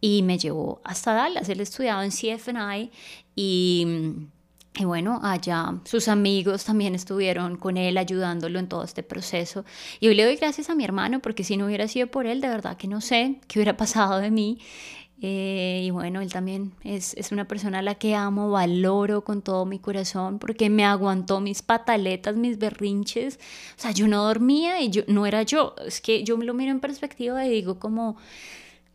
y 0.00 0.22
me 0.22 0.38
llevó 0.38 0.80
hasta 0.84 1.12
Dallas. 1.12 1.48
Él 1.48 1.60
estudiaba 1.60 2.04
en 2.04 2.10
CFNI 2.10 2.90
y... 3.34 3.86
Y 4.78 4.84
bueno, 4.84 5.20
allá 5.22 5.80
sus 5.84 6.06
amigos 6.06 6.64
también 6.64 6.94
estuvieron 6.94 7.56
con 7.56 7.78
él 7.78 7.96
ayudándolo 7.96 8.58
en 8.58 8.68
todo 8.68 8.84
este 8.84 9.02
proceso. 9.02 9.64
Y 10.00 10.08
hoy 10.08 10.14
le 10.14 10.24
doy 10.24 10.36
gracias 10.36 10.68
a 10.68 10.74
mi 10.74 10.84
hermano 10.84 11.20
porque 11.20 11.44
si 11.44 11.56
no 11.56 11.64
hubiera 11.64 11.88
sido 11.88 12.08
por 12.08 12.26
él, 12.26 12.42
de 12.42 12.48
verdad 12.48 12.76
que 12.76 12.86
no 12.86 13.00
sé 13.00 13.40
qué 13.48 13.58
hubiera 13.58 13.78
pasado 13.78 14.18
de 14.18 14.30
mí. 14.30 14.58
Eh, 15.22 15.82
y 15.84 15.90
bueno, 15.90 16.20
él 16.20 16.30
también 16.30 16.72
es, 16.84 17.14
es, 17.14 17.32
una 17.32 17.48
persona 17.48 17.78
a 17.78 17.82
la 17.82 17.94
que 17.94 18.14
amo, 18.14 18.50
valoro 18.50 19.24
con 19.24 19.40
todo 19.40 19.64
mi 19.64 19.78
corazón 19.78 20.38
porque 20.38 20.68
me 20.68 20.84
aguantó 20.84 21.40
mis 21.40 21.62
pataletas, 21.62 22.36
mis 22.36 22.58
berrinches. 22.58 23.38
O 23.78 23.80
sea, 23.80 23.92
yo 23.92 24.08
no 24.08 24.22
dormía 24.24 24.82
y 24.82 24.90
yo 24.90 25.02
no 25.08 25.26
era 25.26 25.42
yo. 25.42 25.74
Es 25.86 26.00
que 26.00 26.22
yo 26.22 26.36
me 26.36 26.44
lo 26.44 26.52
miro 26.54 26.70
en 26.70 26.80
perspectiva 26.80 27.46
y 27.46 27.50
digo 27.50 27.78
como 27.78 28.16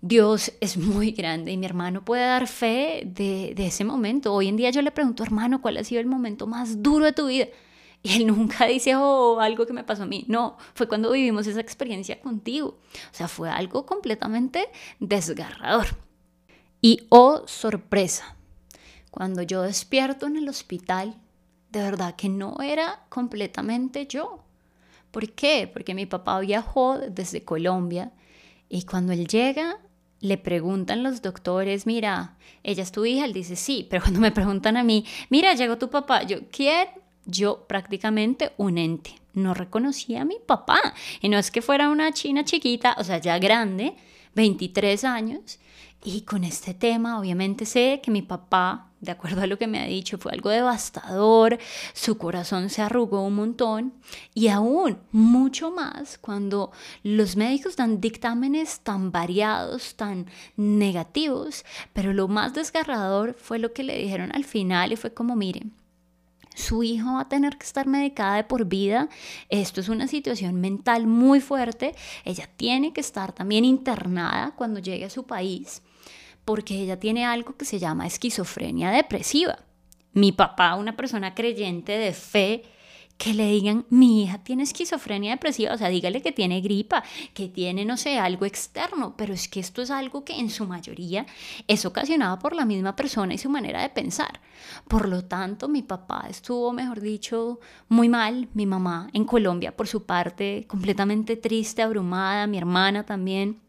Dios 0.02 0.54
es 0.62 0.78
muy 0.78 1.12
grande 1.12 1.52
y 1.52 1.58
mi 1.58 1.66
hermano 1.66 2.06
puede 2.06 2.24
dar 2.24 2.48
fe 2.48 3.04
de, 3.06 3.54
de 3.56 3.68
ese 3.68 3.84
momento. 3.84 4.34
Hoy 4.34 4.48
en 4.48 4.58
día 4.58 4.70
yo 4.70 4.82
le 4.84 4.92
pregunto, 4.92 5.24
hermano, 5.24 5.62
¿cuál 5.62 5.78
ha 5.78 5.84
sido 5.84 6.02
el 6.02 6.08
momento 6.08 6.46
más 6.48 6.84
duro 6.84 7.06
de 7.06 7.14
tu 7.14 7.28
vida? 7.28 7.48
Y 8.04 8.16
él 8.18 8.28
nunca 8.28 8.66
dice, 8.68 8.96
oh, 8.96 9.40
algo 9.40 9.66
que 9.66 9.74
me 9.74 9.84
pasó 9.84 10.04
a 10.04 10.08
mí. 10.08 10.26
No, 10.28 10.58
fue 10.74 10.88
cuando 10.88 11.12
vivimos 11.12 11.48
esa 11.48 11.62
experiencia 11.62 12.20
contigo. 12.20 12.80
O 13.12 13.16
sea, 13.16 13.28
fue 13.28 13.50
algo 13.50 13.86
completamente 13.86 14.70
desgarrador. 15.00 15.88
Y 16.82 17.06
oh 17.10 17.44
sorpresa, 17.46 18.36
cuando 19.12 19.44
yo 19.44 19.62
despierto 19.62 20.26
en 20.26 20.38
el 20.38 20.50
hospital, 20.50 21.16
de 21.70 21.82
verdad 21.82 22.16
que 22.16 22.28
no 22.28 22.58
era 22.62 23.06
completamente 23.10 24.08
yo. 24.08 24.44
¿Por 25.12 25.32
qué? 25.34 25.70
Porque 25.72 25.94
mi 25.94 26.06
papá 26.06 26.40
viajó 26.40 26.98
desde 26.98 27.44
Colombia 27.44 28.12
y 28.68 28.84
cuando 28.84 29.14
él 29.14 29.28
llega 29.28 29.78
le 30.22 30.38
preguntan 30.38 31.04
los 31.04 31.22
doctores, 31.22 31.86
mira, 31.86 32.38
ella 32.64 32.84
es 32.84 32.92
tu 32.92 33.06
hija, 33.06 33.26
él 33.26 33.34
dice 33.34 33.56
sí, 33.56 33.86
pero 33.90 34.04
cuando 34.04 34.20
me 34.20 34.32
preguntan 34.32 34.78
a 34.78 34.84
mí, 34.84 35.06
mira, 35.30 35.54
llegó 35.56 35.78
tu 35.78 35.90
papá, 35.90 36.24
yo, 36.24 36.40
¿quién? 36.52 36.88
Yo 37.26 37.66
prácticamente 37.68 38.54
un 38.58 38.78
ente, 38.78 39.16
no 39.34 39.54
reconocía 39.54 40.22
a 40.22 40.26
mi 40.26 40.38
papá. 40.46 40.80
Y 41.22 41.30
no 41.30 41.38
es 41.38 41.52
que 41.52 41.62
fuera 41.62 41.90
una 41.90 42.12
china 42.12 42.44
chiquita, 42.46 42.96
o 42.98 43.04
sea, 43.04 43.18
ya 43.18 43.38
grande, 43.40 43.96
23 44.36 45.04
años, 45.04 45.60
y 46.04 46.22
con 46.22 46.44
este 46.44 46.74
tema, 46.74 47.20
obviamente 47.20 47.66
sé 47.66 48.02
que 48.04 48.10
mi 48.10 48.24
papá, 48.24 48.88
de 49.02 49.12
acuerdo 49.12 49.42
a 49.42 49.48
lo 49.48 49.60
que 49.60 49.68
me 49.68 49.80
ha 49.80 49.86
dicho, 49.86 50.18
fue 50.18 50.32
algo 50.32 50.50
devastador, 50.50 51.60
su 51.94 52.18
corazón 52.18 52.72
se 52.72 52.82
arrugó 52.82 53.22
un 53.22 53.36
montón. 53.36 53.94
Y 54.34 54.48
aún 54.48 54.98
mucho 55.12 55.70
más 55.70 56.18
cuando 56.18 56.72
los 57.04 57.36
médicos 57.36 57.76
dan 57.76 58.02
dictámenes 58.02 58.80
tan 58.80 59.12
variados, 59.12 59.96
tan 59.96 60.26
negativos, 60.58 61.66
pero 61.94 62.14
lo 62.14 62.28
más 62.28 62.56
desgarrador 62.56 63.36
fue 63.36 63.60
lo 63.60 63.72
que 63.72 63.84
le 63.84 63.98
dijeron 63.98 64.32
al 64.34 64.44
final 64.44 64.92
y 64.92 64.96
fue 64.96 65.14
como, 65.14 65.36
miren, 65.36 65.72
su 66.56 66.84
hijo 66.84 67.14
va 67.14 67.22
a 67.22 67.30
tener 67.30 67.58
que 67.58 67.66
estar 67.66 67.88
medicada 67.88 68.36
de 68.36 68.44
por 68.44 68.66
vida. 68.66 69.10
Esto 69.50 69.82
es 69.82 69.90
una 69.90 70.08
situación 70.08 70.56
mental 70.62 71.08
muy 71.08 71.40
fuerte. 71.40 71.96
Ella 72.26 72.50
tiene 72.56 72.94
que 72.94 73.02
estar 73.02 73.34
también 73.34 73.66
internada 73.66 74.54
cuando 74.56 74.80
llegue 74.80 75.06
a 75.06 75.10
su 75.10 75.26
país 75.26 75.82
porque 76.46 76.76
ella 76.82 77.00
tiene 77.00 77.26
algo 77.26 77.56
que 77.56 77.66
se 77.66 77.80
llama 77.80 78.08
esquizofrenia 78.08 78.92
depresiva. 78.92 79.60
Mi 80.14 80.32
papá, 80.32 80.76
una 80.76 80.96
persona 80.98 81.34
creyente 81.34 81.94
de 81.94 82.14
fe, 82.14 82.64
que 83.22 83.36
le 83.36 83.52
digan, 83.52 83.86
mi 83.92 84.24
hija 84.24 84.40
tiene 84.40 84.64
esquizofrenia 84.64 85.34
depresiva, 85.34 85.76
o 85.76 85.78
sea, 85.78 85.90
dígale 85.90 86.24
que 86.24 86.32
tiene 86.32 86.60
gripa, 86.60 87.04
que 87.36 87.50
tiene, 87.50 87.86
no 87.86 87.96
sé, 87.96 88.18
algo 88.18 88.46
externo, 88.46 89.14
pero 89.16 89.32
es 89.32 89.48
que 89.48 89.60
esto 89.60 89.84
es 89.84 89.92
algo 89.92 90.26
que 90.26 90.40
en 90.40 90.50
su 90.50 90.66
mayoría 90.66 91.28
es 91.68 91.86
ocasionado 91.86 92.40
por 92.40 92.56
la 92.56 92.66
misma 92.66 92.96
persona 92.96 93.36
y 93.36 93.38
su 93.38 93.48
manera 93.48 93.84
de 93.84 93.90
pensar. 93.90 94.42
Por 94.88 95.08
lo 95.08 95.24
tanto, 95.24 95.68
mi 95.68 95.84
papá 95.84 96.26
estuvo, 96.32 96.74
mejor 96.74 97.00
dicho, 97.00 97.60
muy 97.90 98.10
mal, 98.10 98.50
mi 98.56 98.66
mamá 98.66 99.08
en 99.14 99.26
Colombia, 99.26 99.78
por 99.78 99.88
su 99.88 100.04
parte, 100.04 100.66
completamente 100.68 101.36
triste, 101.36 101.84
abrumada, 101.84 102.48
mi 102.48 102.58
hermana 102.58 103.06
también. 103.06 103.60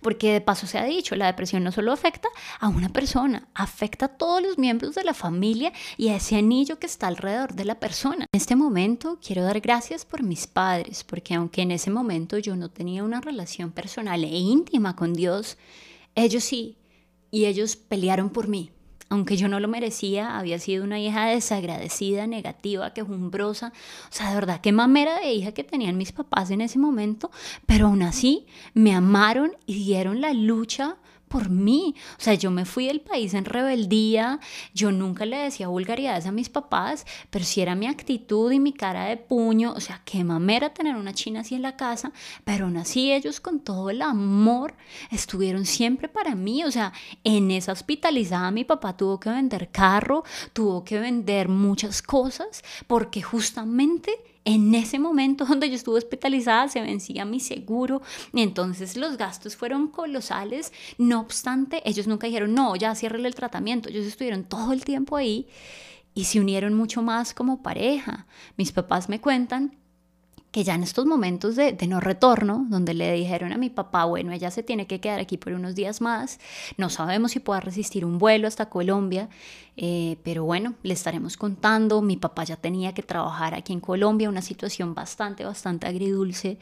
Porque 0.00 0.32
de 0.32 0.40
paso 0.40 0.66
se 0.66 0.78
ha 0.78 0.84
dicho, 0.84 1.16
la 1.16 1.26
depresión 1.26 1.64
no 1.64 1.72
solo 1.72 1.92
afecta 1.92 2.28
a 2.58 2.68
una 2.68 2.88
persona, 2.88 3.48
afecta 3.54 4.06
a 4.06 4.16
todos 4.16 4.42
los 4.42 4.58
miembros 4.58 4.94
de 4.94 5.04
la 5.04 5.14
familia 5.14 5.72
y 5.96 6.08
a 6.08 6.16
ese 6.16 6.36
anillo 6.36 6.78
que 6.78 6.86
está 6.86 7.06
alrededor 7.06 7.54
de 7.54 7.64
la 7.64 7.80
persona. 7.80 8.26
En 8.32 8.40
este 8.40 8.56
momento 8.56 9.18
quiero 9.24 9.42
dar 9.42 9.60
gracias 9.60 10.04
por 10.04 10.22
mis 10.22 10.46
padres, 10.46 11.04
porque 11.04 11.34
aunque 11.34 11.62
en 11.62 11.72
ese 11.72 11.90
momento 11.90 12.38
yo 12.38 12.56
no 12.56 12.70
tenía 12.70 13.04
una 13.04 13.20
relación 13.20 13.70
personal 13.72 14.24
e 14.24 14.36
íntima 14.38 14.96
con 14.96 15.12
Dios, 15.12 15.58
ellos 16.14 16.44
sí, 16.44 16.76
y 17.30 17.44
ellos 17.44 17.76
pelearon 17.76 18.30
por 18.30 18.48
mí 18.48 18.72
aunque 19.10 19.36
yo 19.36 19.48
no 19.48 19.58
lo 19.58 19.66
merecía, 19.66 20.38
había 20.38 20.60
sido 20.60 20.84
una 20.84 21.00
hija 21.00 21.26
desagradecida, 21.26 22.28
negativa, 22.28 22.94
quejumbrosa. 22.94 23.72
O 24.08 24.12
sea, 24.12 24.28
de 24.28 24.36
verdad, 24.36 24.60
qué 24.60 24.70
mamera 24.70 25.18
de 25.18 25.32
hija 25.32 25.52
que 25.52 25.64
tenían 25.64 25.98
mis 25.98 26.12
papás 26.12 26.50
en 26.52 26.60
ese 26.60 26.78
momento, 26.78 27.32
pero 27.66 27.88
aún 27.88 28.02
así 28.02 28.46
me 28.72 28.94
amaron 28.94 29.52
y 29.66 29.84
dieron 29.84 30.20
la 30.20 30.32
lucha 30.32 30.96
por 31.30 31.48
mí. 31.48 31.94
O 32.18 32.20
sea, 32.20 32.34
yo 32.34 32.50
me 32.50 32.64
fui 32.64 32.88
del 32.88 33.00
país 33.00 33.34
en 33.34 33.44
rebeldía, 33.44 34.40
yo 34.74 34.90
nunca 34.90 35.24
le 35.24 35.36
decía 35.36 35.68
vulgaridades 35.68 36.26
a 36.26 36.32
mis 36.32 36.48
papás, 36.48 37.06
pero 37.30 37.44
si 37.44 37.60
era 37.60 37.76
mi 37.76 37.86
actitud 37.86 38.50
y 38.50 38.58
mi 38.58 38.72
cara 38.72 39.04
de 39.04 39.16
puño, 39.16 39.72
o 39.72 39.80
sea, 39.80 40.02
qué 40.04 40.24
mamera 40.24 40.74
tener 40.74 40.96
una 40.96 41.14
china 41.14 41.40
así 41.40 41.54
en 41.54 41.62
la 41.62 41.76
casa, 41.76 42.10
pero 42.42 42.64
aún 42.64 42.76
así 42.76 43.12
ellos 43.12 43.40
con 43.40 43.60
todo 43.60 43.90
el 43.90 44.02
amor 44.02 44.74
estuvieron 45.12 45.66
siempre 45.66 46.08
para 46.08 46.34
mí. 46.34 46.64
O 46.64 46.72
sea, 46.72 46.92
en 47.22 47.52
esa 47.52 47.72
hospitalizada 47.72 48.50
mi 48.50 48.64
papá 48.64 48.96
tuvo 48.96 49.20
que 49.20 49.30
vender 49.30 49.70
carro, 49.70 50.24
tuvo 50.52 50.82
que 50.82 50.98
vender 50.98 51.48
muchas 51.48 52.02
cosas, 52.02 52.64
porque 52.88 53.22
justamente 53.22 54.29
en 54.54 54.74
ese 54.74 54.98
momento 54.98 55.44
donde 55.48 55.68
yo 55.68 55.76
estuve 55.76 55.98
hospitalizada 55.98 56.68
se 56.68 56.80
vencía 56.80 57.24
mi 57.24 57.40
seguro, 57.40 58.02
entonces 58.32 58.96
los 58.96 59.16
gastos 59.16 59.56
fueron 59.56 59.88
colosales. 59.88 60.72
No 60.98 61.20
obstante, 61.20 61.82
ellos 61.84 62.06
nunca 62.06 62.26
dijeron, 62.26 62.54
no, 62.54 62.76
ya 62.76 62.94
cierre 62.94 63.18
el 63.18 63.34
tratamiento. 63.34 63.88
Ellos 63.88 64.06
estuvieron 64.06 64.44
todo 64.44 64.72
el 64.72 64.84
tiempo 64.84 65.16
ahí 65.16 65.48
y 66.14 66.24
se 66.24 66.40
unieron 66.40 66.74
mucho 66.74 67.02
más 67.02 67.34
como 67.34 67.62
pareja. 67.62 68.26
Mis 68.56 68.72
papás 68.72 69.08
me 69.08 69.20
cuentan 69.20 69.76
que 70.50 70.64
ya 70.64 70.74
en 70.74 70.82
estos 70.82 71.06
momentos 71.06 71.54
de, 71.54 71.76
no 71.86 72.00
retorno, 72.00 72.66
donde 72.68 72.92
le 72.94 73.12
dijeron 73.12 73.52
a 73.52 73.58
mi 73.58 73.70
papá, 73.70 74.04
bueno, 74.04 74.32
ella 74.32 74.50
se 74.50 74.62
tiene 74.62 74.86
que 74.86 75.00
quedar 75.00 75.20
aquí 75.20 75.36
por 75.36 75.52
unos 75.52 75.74
días 75.74 76.00
más, 76.00 76.40
no 76.76 76.90
sabemos 76.90 77.32
si 77.32 77.40
pueda 77.40 77.60
resistir 77.60 78.04
un 78.04 78.18
vuelo 78.18 78.48
hasta 78.48 78.68
Colombia, 78.68 79.28
eh, 79.76 80.16
pero 80.24 80.44
bueno, 80.44 80.74
le 80.82 80.94
estaremos 80.94 81.36
contando, 81.36 82.02
mi 82.02 82.16
papá 82.16 82.44
ya 82.44 82.56
tenía 82.56 82.92
que 82.94 83.02
trabajar 83.02 83.54
aquí 83.54 83.72
en 83.72 83.80
Colombia, 83.80 84.28
una 84.28 84.42
situación 84.42 84.94
bastante, 84.94 85.44
bastante 85.44 85.86
agridulce, 85.86 86.58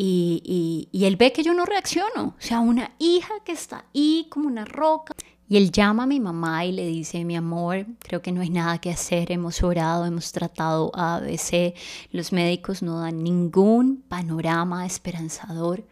y, 0.00 0.88
y 0.92 1.04
él 1.06 1.16
ve 1.16 1.32
que 1.32 1.42
yo 1.42 1.52
no 1.54 1.66
reacciono, 1.66 2.36
o 2.38 2.40
sea, 2.40 2.60
una 2.60 2.92
hija 2.98 3.34
que 3.44 3.52
está 3.52 3.84
ahí 3.92 4.26
como 4.30 4.46
una 4.46 4.64
roca. 4.64 5.12
Y 5.48 5.56
él 5.56 5.72
llama 5.72 6.02
a 6.02 6.06
mi 6.06 6.20
mamá 6.20 6.66
y 6.66 6.72
le 6.72 6.86
dice, 6.86 7.24
mi 7.24 7.34
amor, 7.34 7.86
creo 8.00 8.20
que 8.20 8.32
no 8.32 8.42
hay 8.42 8.50
nada 8.50 8.78
que 8.78 8.90
hacer, 8.90 9.32
hemos 9.32 9.62
orado, 9.62 10.04
hemos 10.04 10.30
tratado 10.30 10.90
ABC, 10.94 11.74
los 12.12 12.32
médicos 12.32 12.82
no 12.82 13.00
dan 13.00 13.22
ningún 13.22 14.02
panorama 14.08 14.84
esperanzador. 14.84 15.84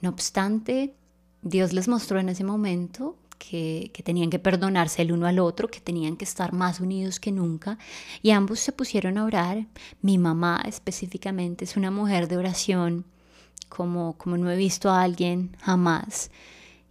No 0.00 0.08
obstante, 0.08 0.96
Dios 1.42 1.72
les 1.72 1.86
mostró 1.86 2.18
en 2.18 2.28
ese 2.28 2.42
momento 2.42 3.16
que, 3.38 3.92
que, 3.94 4.02
tenían 4.02 4.30
que 4.30 4.40
perdonarse 4.40 5.02
el 5.02 5.12
uno 5.12 5.26
al 5.26 5.38
otro, 5.38 5.68
que 5.68 5.80
tenían 5.80 6.16
que 6.16 6.24
estar 6.24 6.52
más 6.52 6.80
unidos 6.80 7.20
que 7.20 7.30
nunca, 7.30 7.78
y 8.20 8.30
ambos 8.30 8.58
se 8.58 8.72
pusieron 8.72 9.16
a 9.16 9.24
orar. 9.24 9.66
Mi 10.00 10.18
mamá 10.18 10.60
específicamente 10.66 11.64
es 11.64 11.76
una 11.76 11.92
mujer 11.92 12.26
de 12.26 12.36
oración 12.36 13.04
como, 13.68 14.18
como 14.18 14.36
no 14.36 14.50
he 14.50 14.56
visto 14.56 14.90
a 14.90 15.02
alguien 15.02 15.56
jamás. 15.60 16.30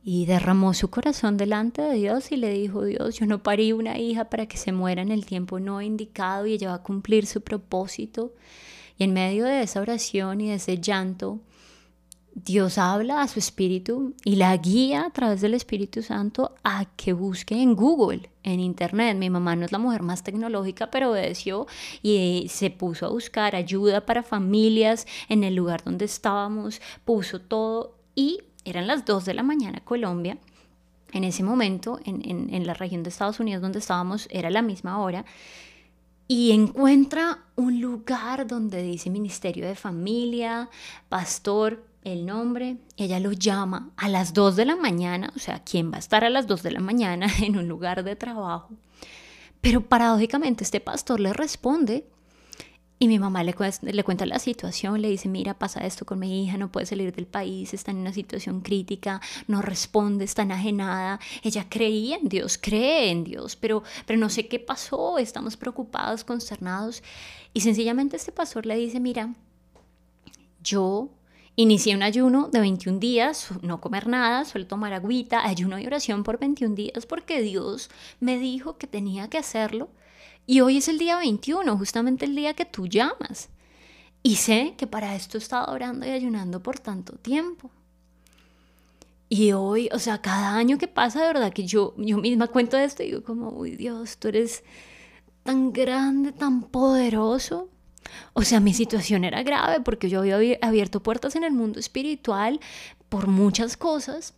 Y 0.04 0.26
derramó 0.26 0.74
su 0.74 0.90
corazón 0.90 1.38
delante 1.38 1.82
de 1.82 1.94
Dios 1.96 2.32
y 2.32 2.38
le 2.38 2.52
dijo, 2.52 2.84
Dios, 2.84 3.20
yo 3.20 3.28
no 3.28 3.44
parí 3.44 3.72
una 3.72 4.00
hija 4.00 4.26
para 4.26 4.48
que 4.48 4.58
se 4.58 4.72
muera 4.72 5.02
en 5.02 5.12
el 5.12 5.26
tiempo 5.26 5.60
no 5.60 5.82
indicado 5.82 6.48
y 6.48 6.54
ella 6.54 6.70
va 6.70 6.76
a 6.76 6.84
cumplir 6.84 7.28
su 7.28 7.42
propósito. 7.42 8.34
Y 8.98 9.04
en 9.04 9.14
medio 9.14 9.46
de 9.46 9.62
esa 9.62 9.80
oración 9.80 10.42
y 10.42 10.50
de 10.50 10.56
ese 10.56 10.80
llanto, 10.80 11.40
Dios 12.34 12.78
habla 12.78 13.22
a 13.22 13.28
su 13.28 13.40
espíritu 13.40 14.16
y 14.24 14.38
la 14.38 14.56
guía 14.56 15.06
a 15.06 15.10
través 15.10 15.42
del 15.42 15.54
Espíritu 15.54 16.02
Santo 16.02 16.56
a 16.64 16.86
que 16.96 17.12
busque 17.12 17.62
en 17.62 17.76
Google, 17.76 18.30
en 18.44 18.62
Internet. 18.62 19.18
Mi 19.18 19.30
mamá 19.30 19.56
no 19.56 19.66
es 19.66 19.72
la 19.72 19.80
mujer 19.80 20.02
más 20.02 20.24
tecnológica, 20.24 20.90
pero 20.90 21.12
obedeció 21.12 21.68
y 22.02 22.48
se 22.50 22.70
puso 22.70 23.06
a 23.06 23.10
buscar 23.10 23.56
ayuda 23.56 24.06
para 24.06 24.24
familias 24.24 25.06
en 25.28 25.44
el 25.44 25.56
lugar 25.56 25.84
donde 25.84 26.06
estábamos, 26.06 26.82
puso 27.04 27.42
todo 27.42 27.98
y 28.16 28.40
eran 28.66 28.88
las 28.88 29.06
2 29.06 29.26
de 29.26 29.34
la 29.34 29.44
mañana 29.44 29.82
Colombia. 29.84 30.38
En 31.14 31.24
ese 31.24 31.44
momento, 31.44 32.00
en, 32.06 32.54
en 32.54 32.68
la 32.68 32.74
región 32.74 33.04
de 33.04 33.10
Estados 33.10 33.40
Unidos 33.40 33.62
donde 33.62 33.80
estábamos, 33.80 34.28
era 34.32 34.50
la 34.50 34.62
misma 34.62 35.00
hora 35.00 35.26
y 36.32 36.52
encuentra 36.52 37.40
un 37.58 37.82
lugar 37.82 38.48
donde 38.48 38.82
dice 38.82 39.10
Ministerio 39.10 39.68
de 39.68 39.76
Familia, 39.76 40.70
Pastor, 41.10 41.84
el 42.06 42.26
nombre, 42.26 42.78
ella 42.96 43.20
lo 43.20 43.34
llama 43.34 43.90
a 43.98 44.08
las 44.08 44.34
2 44.34 44.56
de 44.56 44.64
la 44.64 44.78
mañana, 44.78 45.34
o 45.36 45.40
sea, 45.40 45.62
¿quién 45.66 45.92
va 45.92 45.98
a 45.98 46.00
estar 46.00 46.24
a 46.24 46.30
las 46.30 46.48
2 46.48 46.64
de 46.64 46.72
la 46.72 46.80
mañana 46.80 47.28
en 47.42 47.58
un 47.58 47.68
lugar 47.68 48.06
de 48.06 48.16
trabajo? 48.16 48.70
Pero 49.60 49.82
paradójicamente 49.82 50.64
este 50.64 50.80
pastor 50.80 51.20
le 51.20 51.34
responde 51.34 52.06
y 53.02 53.08
mi 53.08 53.18
mamá 53.18 53.44
le, 53.44 53.56
le, 53.82 54.04
cuenta 54.04 54.28
la 54.28 54.38
situación, 54.38 55.02
le 55.02 55.10
dice, 55.10 55.28
mira, 55.28 55.56
pasa 55.56 55.80
esto 55.88 56.06
con 56.06 56.20
mi 56.20 56.46
hija, 56.46 56.58
no 56.58 56.72
puede 56.72 56.86
salir 56.86 57.12
del 57.12 57.26
país, 57.26 57.74
está 57.74 57.90
en 57.90 57.98
una 57.98 58.14
situación 58.14 58.62
crítica, 58.62 59.20
no 59.48 59.64
responde, 59.64 60.24
está 60.24 60.44
enajenada. 60.44 61.20
Ella 61.42 61.66
creía 61.68 62.18
en 62.18 62.30
Dios, 62.30 62.60
cree 62.62 63.10
en 63.10 63.24
Dios, 63.24 63.56
pero, 63.56 63.82
pero 64.06 64.20
no 64.20 64.30
sé 64.30 64.48
qué 64.48 64.60
pasó, 64.60 65.18
estamos 65.18 65.58
preocupados, 65.58 66.24
consternados. 66.24 67.02
Y 67.54 67.62
sencillamente 67.62 68.18
este 68.18 68.32
pastor 68.32 68.68
le 68.68 68.76
dice, 68.76 69.00
mira, 69.00 69.34
yo 70.64 71.10
Inicié 71.58 71.96
un 71.96 72.02
ayuno 72.02 72.48
de 72.48 72.62
21 72.62 73.00
días, 73.00 73.50
no 73.62 73.82
comer 73.82 74.08
nada, 74.08 74.46
solo 74.46 74.66
tomar 74.68 74.94
agüita, 74.94 75.46
ayuno 75.46 75.78
y 75.80 75.86
oración 75.86 76.24
por 76.24 76.40
21 76.40 76.76
días 76.76 77.06
porque 77.06 77.42
Dios 77.42 77.90
me 78.22 78.40
dijo 78.40 78.78
que 78.78 78.88
tenía 78.88 79.28
que 79.28 79.38
hacerlo. 79.38 79.90
Y 80.46 80.62
hoy 80.62 80.78
es 80.78 80.88
el 80.88 80.98
día 80.98 81.18
21, 81.18 81.78
justamente 81.78 82.26
el 82.26 82.36
día 82.36 82.54
que 82.54 82.66
tú 82.66 82.88
llamas. 82.88 83.50
Y 84.24 84.36
sé 84.36 84.76
que 84.78 84.88
para 84.88 85.16
esto 85.16 85.38
he 85.38 85.42
estado 85.42 85.72
orando 85.72 86.06
y 86.06 86.10
ayunando 86.10 86.62
por 86.62 86.80
tanto 86.80 87.14
tiempo. 87.14 87.72
Y 89.30 89.54
hoy, 89.54 89.90
o 89.94 90.00
sea, 90.00 90.22
cada 90.22 90.56
año 90.56 90.78
que 90.78 90.88
pasa, 90.90 91.22
de 91.22 91.28
verdad 91.28 91.54
que 91.54 91.66
yo, 91.66 91.94
yo 91.98 92.18
misma 92.18 92.48
cuento 92.48 92.78
esto 92.78 93.02
y 93.02 93.08
digo 93.08 93.24
como, 93.24 93.50
uy 93.50 93.78
Dios, 93.78 94.18
tú 94.18 94.28
eres 94.28 94.64
tan 95.44 95.72
grande, 95.72 96.34
tan 96.34 96.64
poderoso. 96.64 97.70
O 98.34 98.42
sea, 98.42 98.60
mi 98.60 98.74
situación 98.74 99.24
era 99.24 99.42
grave 99.44 99.80
porque 99.82 100.10
yo 100.10 100.20
había 100.20 100.58
abierto 100.62 101.02
puertas 101.02 101.36
en 101.36 101.44
el 101.44 101.54
mundo 101.54 101.80
espiritual 101.80 102.60
por 103.10 103.28
muchas 103.28 103.78
cosas, 103.78 104.34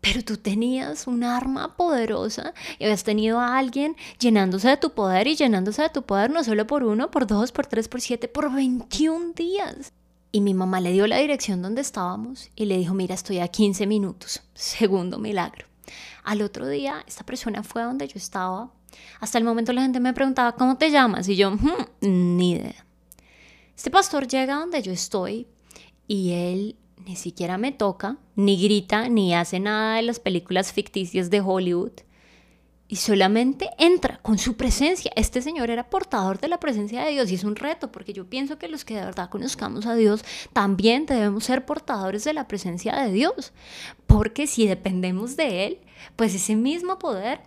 pero 0.00 0.22
tú 0.22 0.36
tenías 0.36 1.06
un 1.06 1.24
arma 1.24 1.76
poderosa 1.76 2.54
y 2.78 2.84
habías 2.84 3.04
tenido 3.04 3.40
a 3.40 3.58
alguien 3.58 3.96
llenándose 4.18 4.68
de 4.68 4.76
tu 4.76 4.92
poder 4.92 5.26
y 5.26 5.36
llenándose 5.36 5.82
de 5.82 5.90
tu 5.90 6.02
poder 6.02 6.30
no 6.30 6.44
solo 6.44 6.66
por 6.66 6.84
uno, 6.84 7.10
por 7.10 7.26
dos, 7.26 7.52
por 7.52 7.66
tres, 7.66 7.88
por 7.88 8.00
siete, 8.00 8.28
por 8.28 8.52
21 8.52 9.32
días. 9.32 9.92
Y 10.30 10.40
mi 10.40 10.54
mamá 10.54 10.80
le 10.80 10.92
dio 10.92 11.06
la 11.06 11.18
dirección 11.18 11.62
donde 11.62 11.80
estábamos 11.80 12.50
y 12.54 12.66
le 12.66 12.76
dijo, 12.76 12.94
mira, 12.94 13.14
estoy 13.14 13.38
a 13.38 13.48
15 13.48 13.86
minutos. 13.86 14.42
Segundo 14.54 15.18
milagro. 15.18 15.66
Al 16.22 16.42
otro 16.42 16.68
día, 16.68 17.02
esta 17.06 17.24
persona 17.24 17.62
fue 17.62 17.82
a 17.82 17.86
donde 17.86 18.06
yo 18.06 18.18
estaba 18.18 18.70
hasta 19.20 19.38
el 19.38 19.44
momento 19.44 19.72
la 19.72 19.82
gente 19.82 20.00
me 20.00 20.14
preguntaba, 20.14 20.52
¿cómo 20.52 20.76
te 20.76 20.90
llamas? 20.90 21.28
Y 21.28 21.36
yo, 21.36 21.50
hmm, 21.50 21.86
ni 22.00 22.52
idea. 22.52 22.86
Este 23.76 23.90
pastor 23.90 24.26
llega 24.26 24.56
donde 24.56 24.82
yo 24.82 24.92
estoy 24.92 25.46
y 26.06 26.32
él 26.32 26.76
ni 27.08 27.16
siquiera 27.16 27.56
me 27.56 27.72
toca, 27.72 28.18
ni 28.36 28.62
grita, 28.62 29.08
ni 29.08 29.34
hace 29.34 29.60
nada 29.60 29.96
de 29.96 30.02
las 30.02 30.20
películas 30.20 30.74
ficticias 30.74 31.30
de 31.30 31.40
Hollywood. 31.40 31.92
Y 32.86 32.96
solamente 32.96 33.70
entra 33.78 34.18
con 34.18 34.36
su 34.36 34.58
presencia. 34.58 35.10
Este 35.16 35.40
señor 35.40 35.70
era 35.70 35.88
portador 35.88 36.38
de 36.38 36.48
la 36.48 36.60
presencia 36.60 37.02
de 37.02 37.12
Dios 37.12 37.30
y 37.30 37.36
es 37.36 37.44
un 37.44 37.56
reto 37.56 37.90
porque 37.90 38.12
yo 38.12 38.28
pienso 38.28 38.58
que 38.58 38.68
los 38.68 38.84
que 38.84 38.94
de 38.96 39.06
verdad 39.06 39.30
conozcamos 39.30 39.86
a 39.86 39.94
Dios 39.94 40.22
también 40.52 41.06
debemos 41.06 41.44
ser 41.44 41.64
portadores 41.64 42.24
de 42.24 42.34
la 42.34 42.46
presencia 42.46 42.94
de 42.94 43.10
Dios. 43.10 43.52
Porque 44.06 44.46
si 44.46 44.66
dependemos 44.66 45.36
de 45.36 45.66
Él, 45.66 45.78
pues 46.14 46.34
ese 46.34 46.56
mismo 46.56 46.98
poder 46.98 47.40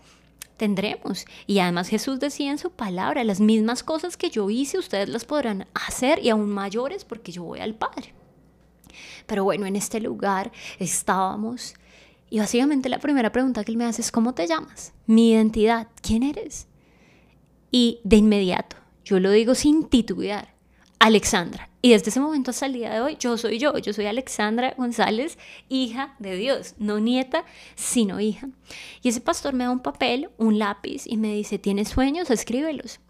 tendremos. 0.57 1.25
Y 1.45 1.59
además 1.59 1.87
Jesús 1.87 2.19
decía 2.19 2.49
en 2.49 2.57
su 2.57 2.71
palabra, 2.71 3.23
las 3.23 3.39
mismas 3.39 3.83
cosas 3.83 4.17
que 4.17 4.31
yo 4.31 4.49
hice, 4.49 4.79
ustedes 4.79 5.09
las 5.09 5.25
podrán 5.25 5.67
hacer 5.75 6.17
y 6.23 6.29
aún 6.29 6.49
mayores 6.49 7.05
porque 7.05 7.31
yo 7.31 7.43
voy 7.43 7.59
al 7.59 7.75
Padre. 7.75 8.20
Pero 9.25 9.43
bueno, 9.43 9.65
en 9.65 9.75
este 9.75 9.99
lugar 9.99 10.51
estábamos 10.79 11.75
y 12.31 12.39
básicamente 12.39 12.87
la 12.87 12.99
primera 12.99 13.33
pregunta 13.33 13.65
que 13.65 13.73
él 13.73 13.77
me 13.77 13.83
hace 13.83 14.01
es, 14.01 14.09
¿cómo 14.09 14.33
te 14.33 14.47
llamas? 14.47 14.93
Mi 15.05 15.31
identidad, 15.31 15.89
¿quién 16.01 16.23
eres? 16.23 16.67
Y 17.71 17.99
de 18.05 18.15
inmediato, 18.15 18.77
yo 19.03 19.19
lo 19.19 19.31
digo 19.31 19.53
sin 19.53 19.89
titubear, 19.89 20.53
Alexandra. 20.97 21.69
Y 21.81 21.91
desde 21.91 22.09
ese 22.09 22.21
momento 22.21 22.51
hasta 22.51 22.67
el 22.67 22.73
día 22.73 22.93
de 22.93 23.01
hoy, 23.01 23.17
yo 23.19 23.37
soy 23.37 23.59
yo, 23.59 23.77
yo 23.79 23.91
soy 23.91 24.05
Alexandra 24.05 24.73
González, 24.77 25.37
hija 25.67 26.15
de 26.19 26.37
Dios, 26.37 26.75
no 26.77 26.99
nieta, 26.99 27.43
sino 27.75 28.21
hija. 28.21 28.47
Y 29.01 29.09
ese 29.09 29.19
pastor 29.19 29.53
me 29.53 29.65
da 29.65 29.71
un 29.71 29.81
papel, 29.81 30.29
un 30.37 30.57
lápiz 30.57 31.03
y 31.07 31.17
me 31.17 31.33
dice, 31.33 31.59
¿tienes 31.59 31.89
sueños? 31.89 32.29
Escríbelos. 32.29 33.01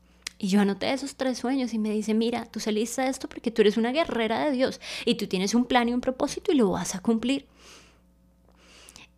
Y 0.44 0.48
yo 0.48 0.60
anoté 0.60 0.92
esos 0.92 1.18
tres 1.18 1.38
sueños 1.38 1.72
y 1.72 1.78
me 1.78 1.92
dice, 1.92 2.16
mira, 2.16 2.46
tú 2.46 2.60
saliste 2.60 3.04
de 3.04 3.10
esto 3.10 3.30
porque 3.30 3.52
tú 3.52 3.62
eres 3.62 3.78
una 3.78 3.92
guerrera 3.92 4.44
de 4.44 4.52
Dios 4.52 4.82
y 5.06 5.14
tú 5.14 5.28
tienes 5.28 5.54
un 5.54 5.66
plan 5.66 5.88
y 5.88 5.94
un 5.94 6.02
propósito 6.02 6.52
y 6.52 6.56
lo 6.56 6.72
vas 6.72 6.96
a 6.96 7.00
cumplir. 7.00 7.46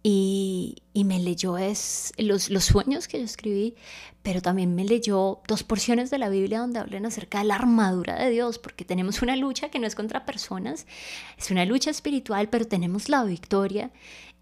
Y, 0.05 0.81
me 0.93 1.19
leyó 1.19 1.57
es, 1.57 2.11
los, 2.17 2.49
los 2.49 2.65
sueños 2.65 3.07
que 3.07 3.19
yo 3.19 3.23
escribí, 3.23 3.75
pero 4.21 4.41
también 4.41 4.75
me 4.75 4.83
leyó 4.83 5.39
dos 5.47 5.63
porciones 5.63 6.09
de 6.09 6.17
la 6.17 6.27
Biblia 6.27 6.59
donde 6.59 6.79
hablan 6.79 7.05
acerca 7.05 7.37
de 7.39 7.45
la 7.45 7.55
armadura 7.55 8.21
de 8.21 8.29
Dios, 8.29 8.59
porque 8.59 8.83
tenemos 8.83 9.21
una 9.21 9.37
lucha 9.37 9.69
que 9.69 9.79
no 9.79 9.87
es 9.87 9.95
contra 9.95 10.25
personas, 10.25 10.87
es 11.37 11.51
una 11.51 11.63
lucha 11.63 11.89
espiritual, 11.89 12.49
pero 12.49 12.65
tenemos 12.65 13.07
la 13.07 13.23
victoria. 13.23 13.91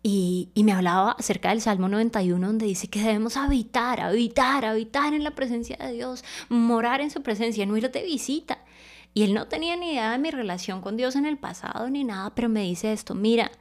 Y, 0.03 0.49
me 0.55 0.71
hablaba 0.71 1.11
acerca 1.11 1.49
del 1.49 1.61
Salmo 1.61 1.87
91, 1.87 2.47
donde 2.47 2.65
dice 2.65 2.87
que 2.87 3.01
debemos 3.01 3.37
habitar, 3.37 3.99
habitar, 3.99 4.65
habitar 4.65 5.13
en 5.13 5.23
la 5.23 5.31
presencia 5.31 5.77
de 5.77 5.93
Dios, 5.93 6.23
morar 6.49 7.01
en 7.01 7.11
su 7.11 7.21
presencia, 7.21 7.65
no 7.65 7.77
ir 7.77 7.91
de 7.91 8.03
visita. 8.03 8.59
Y 9.13 9.23
él 9.23 9.33
no 9.33 9.47
tenía 9.47 9.75
ni 9.75 9.91
idea 9.91 10.11
de 10.11 10.17
mi 10.17 10.31
relación 10.31 10.81
con 10.81 10.97
Dios 10.97 11.15
en 11.15 11.25
el 11.25 11.37
pasado 11.37 11.89
ni 11.89 12.03
nada, 12.03 12.33
pero 12.33 12.49
me 12.49 12.63
dice 12.63 12.93
esto, 12.93 13.13
mira, 13.13 13.51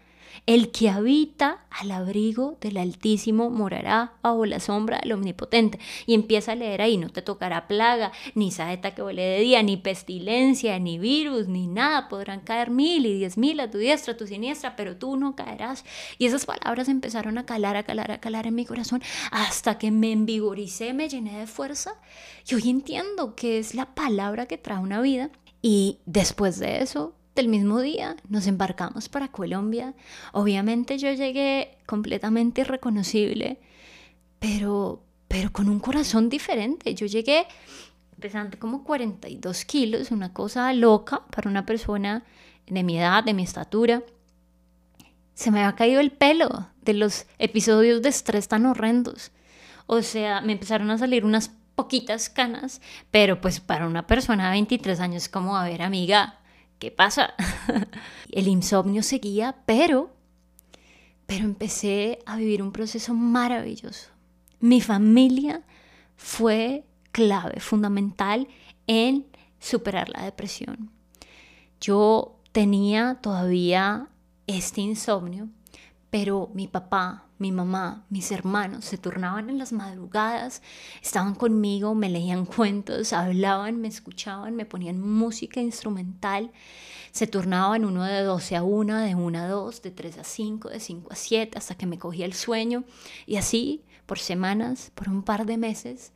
el 0.46 0.70
que 0.70 0.88
habita 0.88 1.64
al 1.70 1.90
abrigo 1.90 2.56
del 2.60 2.76
Altísimo 2.76 3.50
morará 3.50 4.14
bajo 4.22 4.46
la 4.46 4.60
sombra 4.60 4.98
del 5.02 5.12
Omnipotente. 5.12 5.78
Y 6.06 6.14
empieza 6.14 6.52
a 6.52 6.54
leer 6.54 6.82
ahí, 6.82 6.96
no 6.96 7.10
te 7.10 7.22
tocará 7.22 7.68
plaga, 7.68 8.12
ni 8.34 8.50
saeta 8.50 8.94
que 8.94 9.02
huele 9.02 9.22
de 9.22 9.40
día, 9.40 9.62
ni 9.62 9.76
pestilencia, 9.76 10.78
ni 10.78 10.98
virus, 10.98 11.48
ni 11.48 11.66
nada. 11.66 12.08
Podrán 12.08 12.40
caer 12.40 12.70
mil 12.70 13.06
y 13.06 13.14
diez 13.18 13.36
mil 13.36 13.60
a 13.60 13.70
tu 13.70 13.78
diestra, 13.78 14.14
a 14.14 14.16
tu 14.16 14.26
siniestra, 14.26 14.76
pero 14.76 14.96
tú 14.96 15.16
no 15.16 15.36
caerás. 15.36 15.84
Y 16.18 16.26
esas 16.26 16.46
palabras 16.46 16.88
empezaron 16.88 17.38
a 17.38 17.46
calar, 17.46 17.76
a 17.76 17.82
calar, 17.82 18.10
a 18.10 18.20
calar 18.20 18.46
en 18.46 18.54
mi 18.54 18.66
corazón 18.66 19.02
hasta 19.30 19.78
que 19.78 19.90
me 19.90 20.12
envigoricé, 20.12 20.92
me 20.94 21.08
llené 21.08 21.38
de 21.38 21.46
fuerza. 21.46 21.94
Y 22.48 22.54
hoy 22.54 22.70
entiendo 22.70 23.34
que 23.34 23.58
es 23.58 23.74
la 23.74 23.94
palabra 23.94 24.46
que 24.46 24.58
trae 24.58 24.78
una 24.78 25.00
vida. 25.00 25.30
Y 25.62 25.98
después 26.06 26.58
de 26.58 26.82
eso, 26.82 27.14
del 27.34 27.48
mismo 27.48 27.80
día 27.80 28.16
nos 28.28 28.46
embarcamos 28.46 29.08
para 29.08 29.28
Colombia. 29.28 29.94
Obviamente 30.32 30.98
yo 30.98 31.12
llegué 31.12 31.78
completamente 31.86 32.62
irreconocible, 32.62 33.58
pero, 34.38 35.02
pero 35.28 35.52
con 35.52 35.68
un 35.68 35.80
corazón 35.80 36.28
diferente. 36.28 36.94
Yo 36.94 37.06
llegué 37.06 37.46
pesando 38.20 38.58
como 38.58 38.84
42 38.84 39.64
kilos, 39.64 40.10
una 40.10 40.32
cosa 40.32 40.72
loca 40.72 41.22
para 41.30 41.48
una 41.48 41.66
persona 41.66 42.24
de 42.66 42.82
mi 42.82 42.98
edad, 42.98 43.24
de 43.24 43.34
mi 43.34 43.42
estatura. 43.42 44.02
Se 45.34 45.50
me 45.50 45.60
había 45.60 45.76
caído 45.76 46.00
el 46.00 46.12
pelo 46.12 46.68
de 46.82 46.94
los 46.94 47.26
episodios 47.38 48.02
de 48.02 48.10
estrés 48.10 48.48
tan 48.48 48.66
horrendos. 48.66 49.32
O 49.86 50.02
sea, 50.02 50.40
me 50.40 50.52
empezaron 50.52 50.90
a 50.90 50.98
salir 50.98 51.24
unas 51.24 51.50
poquitas 51.74 52.28
canas, 52.28 52.80
pero 53.10 53.40
pues 53.40 53.58
para 53.60 53.86
una 53.86 54.06
persona 54.06 54.46
de 54.46 54.52
23 54.52 55.00
años 55.00 55.28
como, 55.28 55.56
a 55.56 55.64
ver, 55.64 55.80
amiga, 55.82 56.39
¿qué 56.80 56.90
pasa? 56.90 57.34
el 58.32 58.48
insomnio 58.48 59.04
seguía, 59.04 59.54
pero, 59.66 60.10
pero 61.26 61.44
empecé 61.44 62.18
a 62.26 62.36
vivir 62.36 62.62
un 62.62 62.72
proceso 62.72 63.14
maravilloso. 63.14 64.08
Mi 64.58 64.80
familia 64.80 65.62
fue 66.16 66.84
clave, 67.12 67.60
fundamental 67.60 68.48
en 68.88 69.26
superar 69.60 70.08
la 70.08 70.24
depresión. 70.24 70.90
Yo 71.80 72.40
tenía 72.50 73.18
todavía 73.22 74.08
este 74.46 74.80
insomnio, 74.80 75.48
pero 76.10 76.50
mi 76.54 76.66
papá, 76.66 77.26
mi 77.40 77.52
mamá, 77.52 78.04
mis 78.10 78.30
hermanos 78.32 78.84
se 78.84 78.98
turnaban 78.98 79.48
en 79.48 79.58
las 79.58 79.72
madrugadas, 79.72 80.62
estaban 81.02 81.34
conmigo, 81.34 81.94
me 81.94 82.10
leían 82.10 82.44
cuentos, 82.44 83.14
hablaban, 83.14 83.80
me 83.80 83.88
escuchaban, 83.88 84.54
me 84.54 84.66
ponían 84.66 85.00
música 85.00 85.60
instrumental, 85.60 86.52
se 87.12 87.26
turnaban 87.26 87.86
uno 87.86 88.04
de 88.04 88.20
12 88.20 88.56
a 88.56 88.62
1, 88.62 88.98
de 88.98 89.14
1 89.14 89.38
a 89.38 89.48
2, 89.48 89.82
de 89.82 89.90
3 89.90 90.18
a 90.18 90.24
5, 90.24 90.68
de 90.68 90.80
5 90.80 91.08
a 91.10 91.16
7, 91.16 91.58
hasta 91.58 91.74
que 91.74 91.86
me 91.86 91.98
cogía 91.98 92.26
el 92.26 92.34
sueño. 92.34 92.84
Y 93.26 93.36
así 93.36 93.84
por 94.04 94.18
semanas, 94.18 94.92
por 94.94 95.08
un 95.08 95.22
par 95.22 95.46
de 95.46 95.56
meses, 95.56 96.12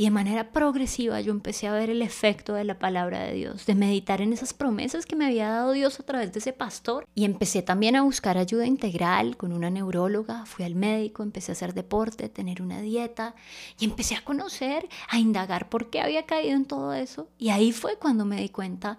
y 0.00 0.04
de 0.04 0.10
manera 0.10 0.50
progresiva 0.50 1.20
yo 1.20 1.30
empecé 1.30 1.66
a 1.66 1.74
ver 1.74 1.90
el 1.90 2.00
efecto 2.00 2.54
de 2.54 2.64
la 2.64 2.78
palabra 2.78 3.22
de 3.22 3.34
Dios, 3.34 3.66
de 3.66 3.74
meditar 3.74 4.22
en 4.22 4.32
esas 4.32 4.54
promesas 4.54 5.04
que 5.04 5.14
me 5.14 5.26
había 5.26 5.50
dado 5.50 5.72
Dios 5.72 6.00
a 6.00 6.04
través 6.04 6.32
de 6.32 6.38
ese 6.38 6.54
pastor. 6.54 7.06
Y 7.14 7.26
empecé 7.26 7.60
también 7.60 7.96
a 7.96 8.02
buscar 8.02 8.38
ayuda 8.38 8.64
integral 8.64 9.36
con 9.36 9.52
una 9.52 9.68
neuróloga, 9.68 10.46
fui 10.46 10.64
al 10.64 10.74
médico, 10.74 11.22
empecé 11.22 11.52
a 11.52 11.52
hacer 11.52 11.74
deporte, 11.74 12.30
tener 12.30 12.62
una 12.62 12.80
dieta 12.80 13.34
y 13.78 13.84
empecé 13.84 14.14
a 14.14 14.24
conocer, 14.24 14.88
a 15.10 15.18
indagar 15.18 15.68
por 15.68 15.90
qué 15.90 16.00
había 16.00 16.24
caído 16.24 16.56
en 16.56 16.64
todo 16.64 16.94
eso. 16.94 17.28
Y 17.36 17.50
ahí 17.50 17.70
fue 17.70 17.98
cuando 17.98 18.24
me 18.24 18.40
di 18.40 18.48
cuenta 18.48 18.98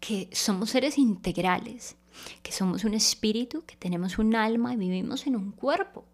que 0.00 0.28
somos 0.32 0.70
seres 0.70 0.98
integrales, 0.98 1.94
que 2.42 2.50
somos 2.50 2.82
un 2.82 2.94
espíritu, 2.94 3.62
que 3.64 3.76
tenemos 3.76 4.18
un 4.18 4.34
alma 4.34 4.74
y 4.74 4.78
vivimos 4.78 5.28
en 5.28 5.36
un 5.36 5.52
cuerpo. 5.52 6.06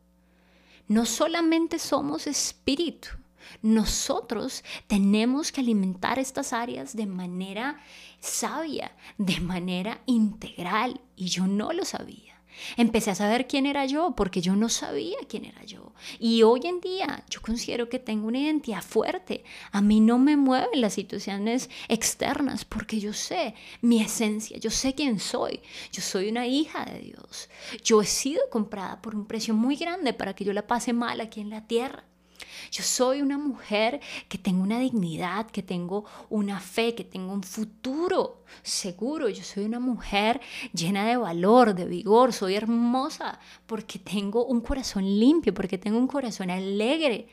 No 0.89 1.07
solamente 1.07 1.79
somos 1.79 2.27
espíritu, 2.27 3.09
nosotros 3.63 4.65
tenemos 4.87 5.53
que 5.53 5.61
alimentar 5.61 6.19
estas 6.19 6.53
áreas 6.53 6.97
de 6.97 7.07
manera 7.07 7.81
sabia, 8.21 8.95
de 9.19 9.41
manera 9.41 10.01
integral, 10.07 11.01
y 11.17 11.27
yo 11.27 11.47
no 11.47 11.73
lo 11.73 11.85
sabía. 11.85 12.37
Empecé 12.77 13.11
a 13.11 13.15
saber 13.15 13.47
quién 13.47 13.67
era 13.67 13.85
yo 13.87 14.15
porque 14.17 14.41
yo 14.41 14.57
no 14.57 14.69
sabía 14.69 15.17
quién 15.29 15.45
era 15.45 15.65
yo. 15.65 15.93
Y 16.19 16.43
hoy 16.43 16.63
en 16.65 16.81
día 16.81 17.25
yo 17.29 17.41
considero 17.43 17.89
que 17.89 17.99
tengo 17.99 18.29
una 18.29 18.39
identidad 18.39 18.83
fuerte. 18.83 19.45
A 19.73 19.81
mí 19.81 20.01
no 20.01 20.19
me 20.19 20.37
mueven 20.37 20.81
las 20.81 20.95
situaciones 20.95 21.71
externas 21.89 22.65
porque 22.65 23.01
yo 23.01 23.13
sé 23.13 23.55
mi 23.83 24.01
esencia, 24.01 24.59
yo 24.59 24.71
sé 24.71 24.95
quién 24.95 25.21
soy. 25.21 25.61
Yo 25.93 26.03
soy 26.03 26.29
una 26.29 26.47
hija 26.47 26.85
de 26.85 27.01
Dios. 27.01 27.49
Yo 27.85 28.01
he 28.01 28.07
sido 28.07 28.49
comprada 28.51 29.03
por 29.03 29.15
un 29.15 29.27
precio 29.27 29.55
muy 29.55 29.77
grande 29.77 30.13
para 30.13 30.35
que 30.35 30.45
yo 30.45 30.53
la 30.53 30.67
pase 30.67 30.93
mal 30.93 31.21
aquí 31.21 31.41
en 31.41 31.51
la 31.51 31.67
tierra. 31.67 32.05
Yo 32.71 32.83
soy 32.83 33.23
una 33.23 33.39
mujer 33.39 34.01
que 34.29 34.39
tengo 34.39 34.63
una 34.63 34.79
dignidad, 34.79 35.47
que 35.51 35.63
tengo 35.63 36.05
una 36.31 36.61
fe, 36.61 36.95
que 36.95 37.05
tengo 37.05 37.33
un 37.33 37.43
futuro 37.43 38.43
seguro. 38.63 39.29
Yo 39.29 39.43
soy 39.43 39.65
una 39.65 39.81
mujer 39.81 40.41
llena 40.73 41.07
de 41.07 41.17
valor, 41.17 41.75
de 41.75 41.87
vigor. 41.87 42.33
Soy 42.33 42.55
hermosa 42.55 43.39
porque 43.67 43.99
tengo 43.99 44.45
un 44.45 44.61
corazón 44.61 45.05
limpio, 45.05 45.55
porque 45.55 45.79
tengo 45.79 45.99
un 45.99 46.07
corazón 46.07 46.51
alegre. 46.51 47.29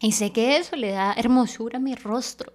Y 0.00 0.12
sé 0.12 0.32
que 0.32 0.58
eso 0.58 0.76
le 0.76 0.90
da 0.90 1.14
hermosura 1.14 1.78
a 1.78 1.80
mi 1.80 1.94
rostro. 1.94 2.52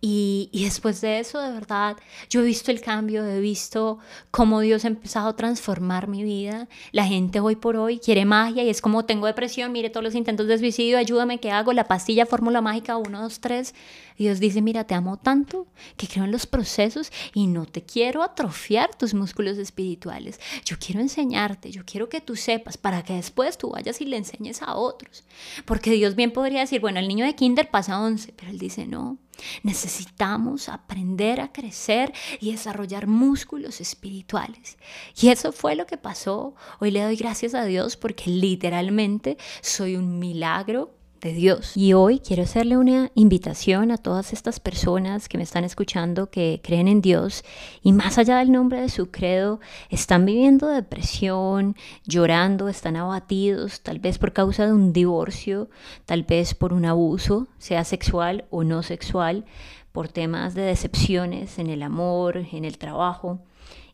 Y, 0.00 0.50
después 0.52 1.00
de 1.00 1.18
eso, 1.18 1.40
de 1.40 1.50
verdad, 1.50 1.96
yo 2.30 2.40
he 2.40 2.44
visto 2.44 2.70
el 2.70 2.80
cambio, 2.80 3.26
he 3.26 3.40
visto 3.40 3.98
cómo 4.30 4.60
Dios 4.60 4.84
ha 4.84 4.88
empezado 4.88 5.30
a 5.30 5.36
transformar 5.36 6.06
mi 6.06 6.22
vida. 6.22 6.68
La 6.92 7.04
gente 7.04 7.40
hoy 7.40 7.56
por 7.56 7.76
hoy 7.76 7.98
quiere 7.98 8.24
magia 8.24 8.62
y 8.62 8.68
es 8.70 8.80
como 8.80 9.04
tengo 9.04 9.26
depresión, 9.26 9.72
mire 9.72 9.90
todos 9.90 10.04
los 10.04 10.14
intentos 10.14 10.46
de 10.46 10.58
suicidio, 10.58 10.98
ayúdame, 10.98 11.40
¿qué 11.40 11.50
hago? 11.50 11.72
La 11.72 11.84
pastilla, 11.84 12.26
fórmula 12.26 12.60
mágica 12.60 12.96
1, 12.96 13.22
2, 13.22 13.40
3. 13.40 13.74
Dios 14.18 14.40
dice, 14.40 14.60
mira, 14.60 14.84
te 14.84 14.94
amo 14.94 15.16
tanto 15.16 15.66
que 15.96 16.08
creo 16.08 16.24
en 16.24 16.32
los 16.32 16.46
procesos 16.46 17.12
y 17.32 17.46
no 17.46 17.66
te 17.66 17.82
quiero 17.82 18.22
atrofiar 18.22 18.94
tus 18.94 19.14
músculos 19.14 19.58
espirituales. 19.58 20.40
Yo 20.64 20.76
quiero 20.78 21.00
enseñarte, 21.00 21.70
yo 21.70 21.84
quiero 21.86 22.08
que 22.08 22.20
tú 22.20 22.36
sepas 22.36 22.76
para 22.76 23.02
que 23.02 23.14
después 23.14 23.56
tú 23.56 23.70
vayas 23.70 24.00
y 24.00 24.06
le 24.06 24.16
enseñes 24.16 24.62
a 24.62 24.74
otros. 24.74 25.24
Porque 25.64 25.92
Dios 25.92 26.16
bien 26.16 26.32
podría 26.32 26.60
decir, 26.60 26.80
bueno, 26.80 26.98
el 26.98 27.08
niño 27.08 27.24
de 27.24 27.34
kinder 27.34 27.70
pasa 27.70 28.00
11, 28.00 28.34
pero 28.36 28.50
él 28.50 28.58
dice, 28.58 28.86
no, 28.86 29.18
Necesitamos 29.62 30.68
aprender 30.68 31.40
a 31.40 31.52
crecer 31.52 32.12
y 32.40 32.52
desarrollar 32.52 33.06
músculos 33.06 33.80
espirituales. 33.80 34.78
Y 35.20 35.28
eso 35.28 35.52
fue 35.52 35.76
lo 35.76 35.86
que 35.86 35.96
pasó. 35.96 36.54
Hoy 36.80 36.90
le 36.90 37.02
doy 37.02 37.16
gracias 37.16 37.54
a 37.54 37.64
Dios 37.64 37.96
porque 37.96 38.30
literalmente 38.30 39.38
soy 39.60 39.96
un 39.96 40.18
milagro 40.18 40.97
de 41.20 41.32
Dios. 41.32 41.76
Y 41.76 41.92
hoy 41.92 42.20
quiero 42.20 42.42
hacerle 42.42 42.76
una 42.76 43.10
invitación 43.14 43.90
a 43.90 43.98
todas 43.98 44.32
estas 44.32 44.60
personas 44.60 45.28
que 45.28 45.38
me 45.38 45.44
están 45.44 45.64
escuchando 45.64 46.30
que 46.30 46.60
creen 46.62 46.88
en 46.88 47.00
Dios 47.00 47.44
y 47.82 47.92
más 47.92 48.18
allá 48.18 48.38
del 48.38 48.52
nombre 48.52 48.80
de 48.80 48.88
su 48.88 49.10
credo 49.10 49.60
están 49.90 50.24
viviendo 50.24 50.68
depresión, 50.68 51.76
llorando, 52.06 52.68
están 52.68 52.96
abatidos, 52.96 53.80
tal 53.80 53.98
vez 53.98 54.18
por 54.18 54.32
causa 54.32 54.66
de 54.66 54.72
un 54.72 54.92
divorcio, 54.92 55.68
tal 56.06 56.22
vez 56.22 56.54
por 56.54 56.72
un 56.72 56.84
abuso, 56.84 57.48
sea 57.58 57.84
sexual 57.84 58.44
o 58.50 58.64
no 58.64 58.82
sexual, 58.82 59.44
por 59.92 60.08
temas 60.08 60.54
de 60.54 60.62
decepciones 60.62 61.58
en 61.58 61.70
el 61.70 61.82
amor, 61.82 62.36
en 62.52 62.64
el 62.64 62.78
trabajo 62.78 63.40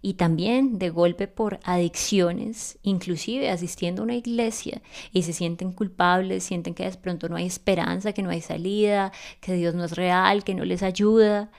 y 0.05 0.14
también 0.14 0.79
de 0.79 0.90
golpe 0.90 1.29
por 1.29 1.61
adicciones, 1.64 2.79
inclusive 2.83 3.49
asistiendo 3.49 4.03
a 4.03 4.05
una 4.05 4.14
iglesia 4.14 4.83
y 5.12 5.23
se 5.23 5.33
sienten 5.33 5.73
culpables, 5.73 6.45
sienten 6.45 6.75
que 6.75 6.85
de 6.85 6.95
pronto 6.99 7.31
no 7.31 7.37
hay 7.37 7.47
esperanza, 7.47 8.12
que 8.12 8.23
no 8.23 8.29
hay 8.29 8.43
salida, 8.43 9.12
que 9.40 9.55
Dios 9.55 9.75
no 9.75 9.83
es 9.83 9.93
real, 9.97 10.45
que 10.45 10.55
no 10.55 10.67
les 10.67 10.83
ayuda. 10.83 11.51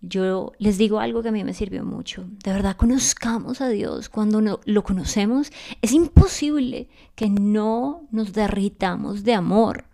Yo 0.00 0.50
les 0.58 0.78
digo 0.78 0.98
algo 0.98 1.22
que 1.22 1.28
a 1.28 1.32
mí 1.32 1.44
me 1.44 1.54
sirvió 1.54 1.84
mucho. 1.84 2.24
De 2.42 2.52
verdad, 2.52 2.74
conozcamos 2.76 3.60
a 3.60 3.68
Dios. 3.68 4.08
Cuando 4.08 4.40
no, 4.40 4.58
lo 4.64 4.82
conocemos, 4.82 5.52
es 5.80 5.92
imposible 5.92 6.88
que 7.14 7.30
no 7.30 8.08
nos 8.10 8.32
derritamos 8.32 9.22
de 9.22 9.34
amor. 9.34 9.84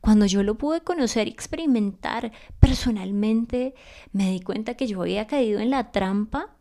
Cuando 0.00 0.24
yo 0.24 0.44
lo 0.44 0.54
pude 0.56 0.82
conocer 0.82 1.26
y 1.26 1.32
experimentar 1.32 2.30
personalmente, 2.60 3.74
me 4.12 4.30
di 4.30 4.38
cuenta 4.38 4.74
que 4.74 4.86
yo 4.86 5.02
había 5.02 5.26
caído 5.26 5.58
en 5.58 5.70
la 5.70 5.90
trampa 5.90 6.54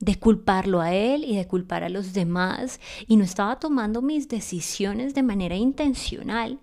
de 0.00 0.18
culparlo 0.18 0.80
a 0.80 0.92
él 0.92 1.24
y 1.24 1.36
de 1.36 1.46
culpar 1.46 1.84
a 1.84 1.88
los 1.88 2.12
demás 2.12 2.80
y 3.06 3.16
no 3.16 3.24
estaba 3.24 3.58
tomando 3.58 4.02
mis 4.02 4.28
decisiones 4.28 5.14
de 5.14 5.22
manera 5.22 5.56
intencional. 5.56 6.60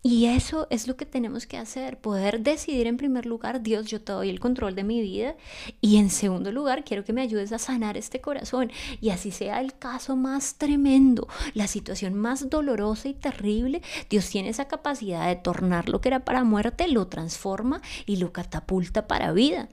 Y 0.00 0.26
eso 0.26 0.68
es 0.70 0.86
lo 0.86 0.96
que 0.96 1.06
tenemos 1.06 1.46
que 1.46 1.56
hacer, 1.56 2.00
poder 2.00 2.40
decidir 2.40 2.86
en 2.86 2.96
primer 2.96 3.26
lugar, 3.26 3.62
Dios, 3.62 3.86
yo 3.86 4.00
te 4.00 4.12
doy 4.12 4.30
el 4.30 4.38
control 4.38 4.76
de 4.76 4.84
mi 4.84 5.00
vida 5.02 5.34
y 5.80 5.96
en 5.96 6.10
segundo 6.10 6.52
lugar, 6.52 6.84
quiero 6.84 7.04
que 7.04 7.12
me 7.12 7.20
ayudes 7.20 7.52
a 7.52 7.58
sanar 7.58 7.96
este 7.96 8.20
corazón 8.20 8.70
y 9.00 9.10
así 9.10 9.32
sea 9.32 9.60
el 9.60 9.76
caso 9.76 10.14
más 10.14 10.54
tremendo, 10.54 11.26
la 11.52 11.66
situación 11.66 12.14
más 12.14 12.48
dolorosa 12.48 13.08
y 13.08 13.14
terrible, 13.14 13.82
Dios 14.08 14.30
tiene 14.30 14.50
esa 14.50 14.68
capacidad 14.68 15.26
de 15.26 15.34
tornar 15.34 15.88
lo 15.88 16.00
que 16.00 16.10
era 16.10 16.24
para 16.24 16.44
muerte, 16.44 16.86
lo 16.86 17.08
transforma 17.08 17.82
y 18.06 18.16
lo 18.16 18.32
catapulta 18.32 19.08
para 19.08 19.32
vida. 19.32 19.68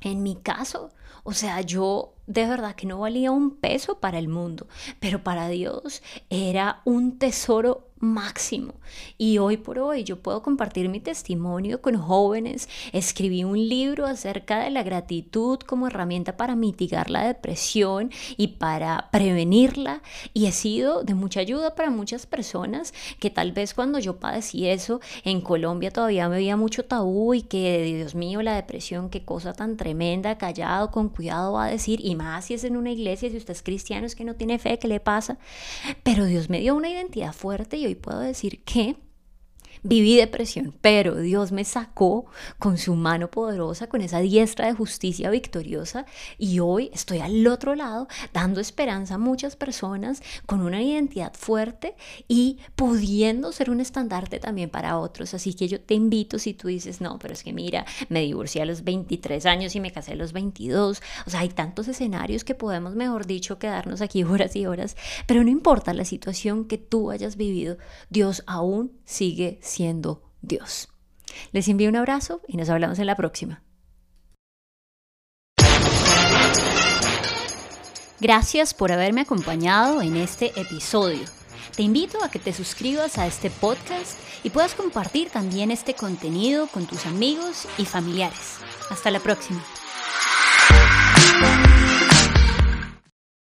En 0.00 0.22
mi 0.22 0.36
caso, 0.36 0.90
o 1.24 1.32
sea, 1.32 1.60
yo 1.60 2.15
de 2.26 2.46
verdad 2.46 2.74
que 2.74 2.86
no 2.86 2.98
valía 2.98 3.30
un 3.30 3.56
peso 3.56 4.00
para 4.00 4.18
el 4.18 4.28
mundo, 4.28 4.66
pero 5.00 5.22
para 5.22 5.48
Dios 5.48 6.02
era 6.30 6.82
un 6.84 7.18
tesoro 7.18 7.85
máximo. 7.98 8.74
Y 9.18 9.38
hoy 9.38 9.56
por 9.56 9.78
hoy 9.78 10.04
yo 10.04 10.20
puedo 10.20 10.42
compartir 10.42 10.88
mi 10.88 11.00
testimonio 11.00 11.80
con 11.80 11.96
jóvenes. 11.96 12.68
Escribí 12.92 13.44
un 13.44 13.68
libro 13.68 14.06
acerca 14.06 14.60
de 14.60 14.70
la 14.70 14.82
gratitud 14.82 15.58
como 15.60 15.86
herramienta 15.86 16.36
para 16.36 16.56
mitigar 16.56 17.10
la 17.10 17.26
depresión 17.26 18.10
y 18.36 18.48
para 18.48 19.08
prevenirla. 19.10 20.02
Y 20.34 20.46
he 20.46 20.52
sido 20.52 21.04
de 21.04 21.14
mucha 21.14 21.40
ayuda 21.40 21.74
para 21.74 21.90
muchas 21.90 22.26
personas 22.26 22.92
que 23.18 23.30
tal 23.30 23.52
vez 23.52 23.74
cuando 23.74 23.98
yo 23.98 24.16
padecí 24.16 24.68
eso 24.68 25.00
en 25.24 25.40
Colombia 25.40 25.90
todavía 25.90 26.28
me 26.28 26.36
veía 26.36 26.56
mucho 26.56 26.84
tabú 26.84 27.34
y 27.34 27.42
que, 27.42 27.82
Dios 27.82 28.14
mío, 28.14 28.42
la 28.42 28.56
depresión, 28.56 29.10
qué 29.10 29.24
cosa 29.24 29.52
tan 29.52 29.76
tremenda, 29.76 30.38
callado, 30.38 30.90
con 30.90 31.08
cuidado 31.08 31.54
va 31.54 31.66
a 31.66 31.70
decir. 31.70 32.00
Y 32.02 32.14
más 32.14 32.46
si 32.46 32.54
es 32.54 32.64
en 32.64 32.76
una 32.76 32.90
iglesia, 32.90 33.30
si 33.30 33.36
usted 33.36 33.52
es 33.52 33.62
cristiano, 33.62 34.06
es 34.06 34.14
que 34.14 34.24
no 34.24 34.34
tiene 34.34 34.58
fe, 34.58 34.78
¿qué 34.78 34.88
le 34.88 35.00
pasa? 35.00 35.38
Pero 36.02 36.26
Dios 36.26 36.50
me 36.50 36.60
dio 36.60 36.74
una 36.74 36.90
identidad 36.90 37.32
fuerte 37.32 37.76
y 37.76 37.85
hoy 37.86 37.94
puedo 37.94 38.20
decir 38.20 38.62
que 38.64 38.96
Viví 39.82 40.16
depresión, 40.16 40.74
pero 40.80 41.16
Dios 41.16 41.52
me 41.52 41.64
sacó 41.64 42.26
con 42.58 42.78
su 42.78 42.94
mano 42.94 43.30
poderosa, 43.30 43.88
con 43.88 44.00
esa 44.00 44.20
diestra 44.20 44.66
de 44.66 44.74
justicia 44.74 45.30
victoriosa 45.30 46.06
y 46.38 46.60
hoy 46.60 46.90
estoy 46.92 47.18
al 47.18 47.46
otro 47.46 47.74
lado 47.74 48.08
dando 48.32 48.60
esperanza 48.60 49.14
a 49.14 49.18
muchas 49.18 49.56
personas 49.56 50.22
con 50.46 50.60
una 50.60 50.82
identidad 50.82 51.34
fuerte 51.34 51.94
y 52.28 52.58
pudiendo 52.74 53.52
ser 53.52 53.70
un 53.70 53.80
estandarte 53.80 54.38
también 54.38 54.70
para 54.70 54.98
otros. 54.98 55.34
Así 55.34 55.54
que 55.54 55.68
yo 55.68 55.80
te 55.80 55.94
invito 55.94 56.38
si 56.38 56.54
tú 56.54 56.68
dices, 56.68 57.00
no, 57.00 57.18
pero 57.18 57.34
es 57.34 57.42
que 57.42 57.52
mira, 57.52 57.84
me 58.08 58.22
divorcié 58.22 58.62
a 58.62 58.66
los 58.66 58.84
23 58.84 59.46
años 59.46 59.74
y 59.74 59.80
me 59.80 59.92
casé 59.92 60.12
a 60.12 60.16
los 60.16 60.32
22. 60.32 61.02
O 61.26 61.30
sea, 61.30 61.40
hay 61.40 61.48
tantos 61.48 61.88
escenarios 61.88 62.44
que 62.44 62.54
podemos, 62.54 62.94
mejor 62.94 63.26
dicho, 63.26 63.58
quedarnos 63.58 64.00
aquí 64.00 64.22
horas 64.24 64.56
y 64.56 64.66
horas, 64.66 64.96
pero 65.26 65.44
no 65.44 65.50
importa 65.50 65.94
la 65.94 66.04
situación 66.04 66.64
que 66.66 66.78
tú 66.78 67.10
hayas 67.10 67.36
vivido, 67.36 67.78
Dios 68.10 68.42
aún 68.46 68.92
sigue 69.04 69.58
siendo 69.66 70.22
Dios. 70.40 70.88
Les 71.52 71.68
envío 71.68 71.88
un 71.88 71.96
abrazo 71.96 72.40
y 72.48 72.56
nos 72.56 72.70
hablamos 72.70 72.98
en 72.98 73.06
la 73.06 73.16
próxima. 73.16 73.62
Gracias 78.18 78.72
por 78.72 78.92
haberme 78.92 79.20
acompañado 79.20 80.00
en 80.00 80.16
este 80.16 80.58
episodio. 80.58 81.24
Te 81.76 81.82
invito 81.82 82.24
a 82.24 82.30
que 82.30 82.38
te 82.38 82.54
suscribas 82.54 83.18
a 83.18 83.26
este 83.26 83.50
podcast 83.50 84.18
y 84.42 84.48
puedas 84.48 84.74
compartir 84.74 85.28
también 85.28 85.70
este 85.70 85.92
contenido 85.94 86.68
con 86.68 86.86
tus 86.86 87.04
amigos 87.04 87.68
y 87.76 87.84
familiares. 87.84 88.56
Hasta 88.88 89.10
la 89.10 89.20
próxima. 89.20 89.62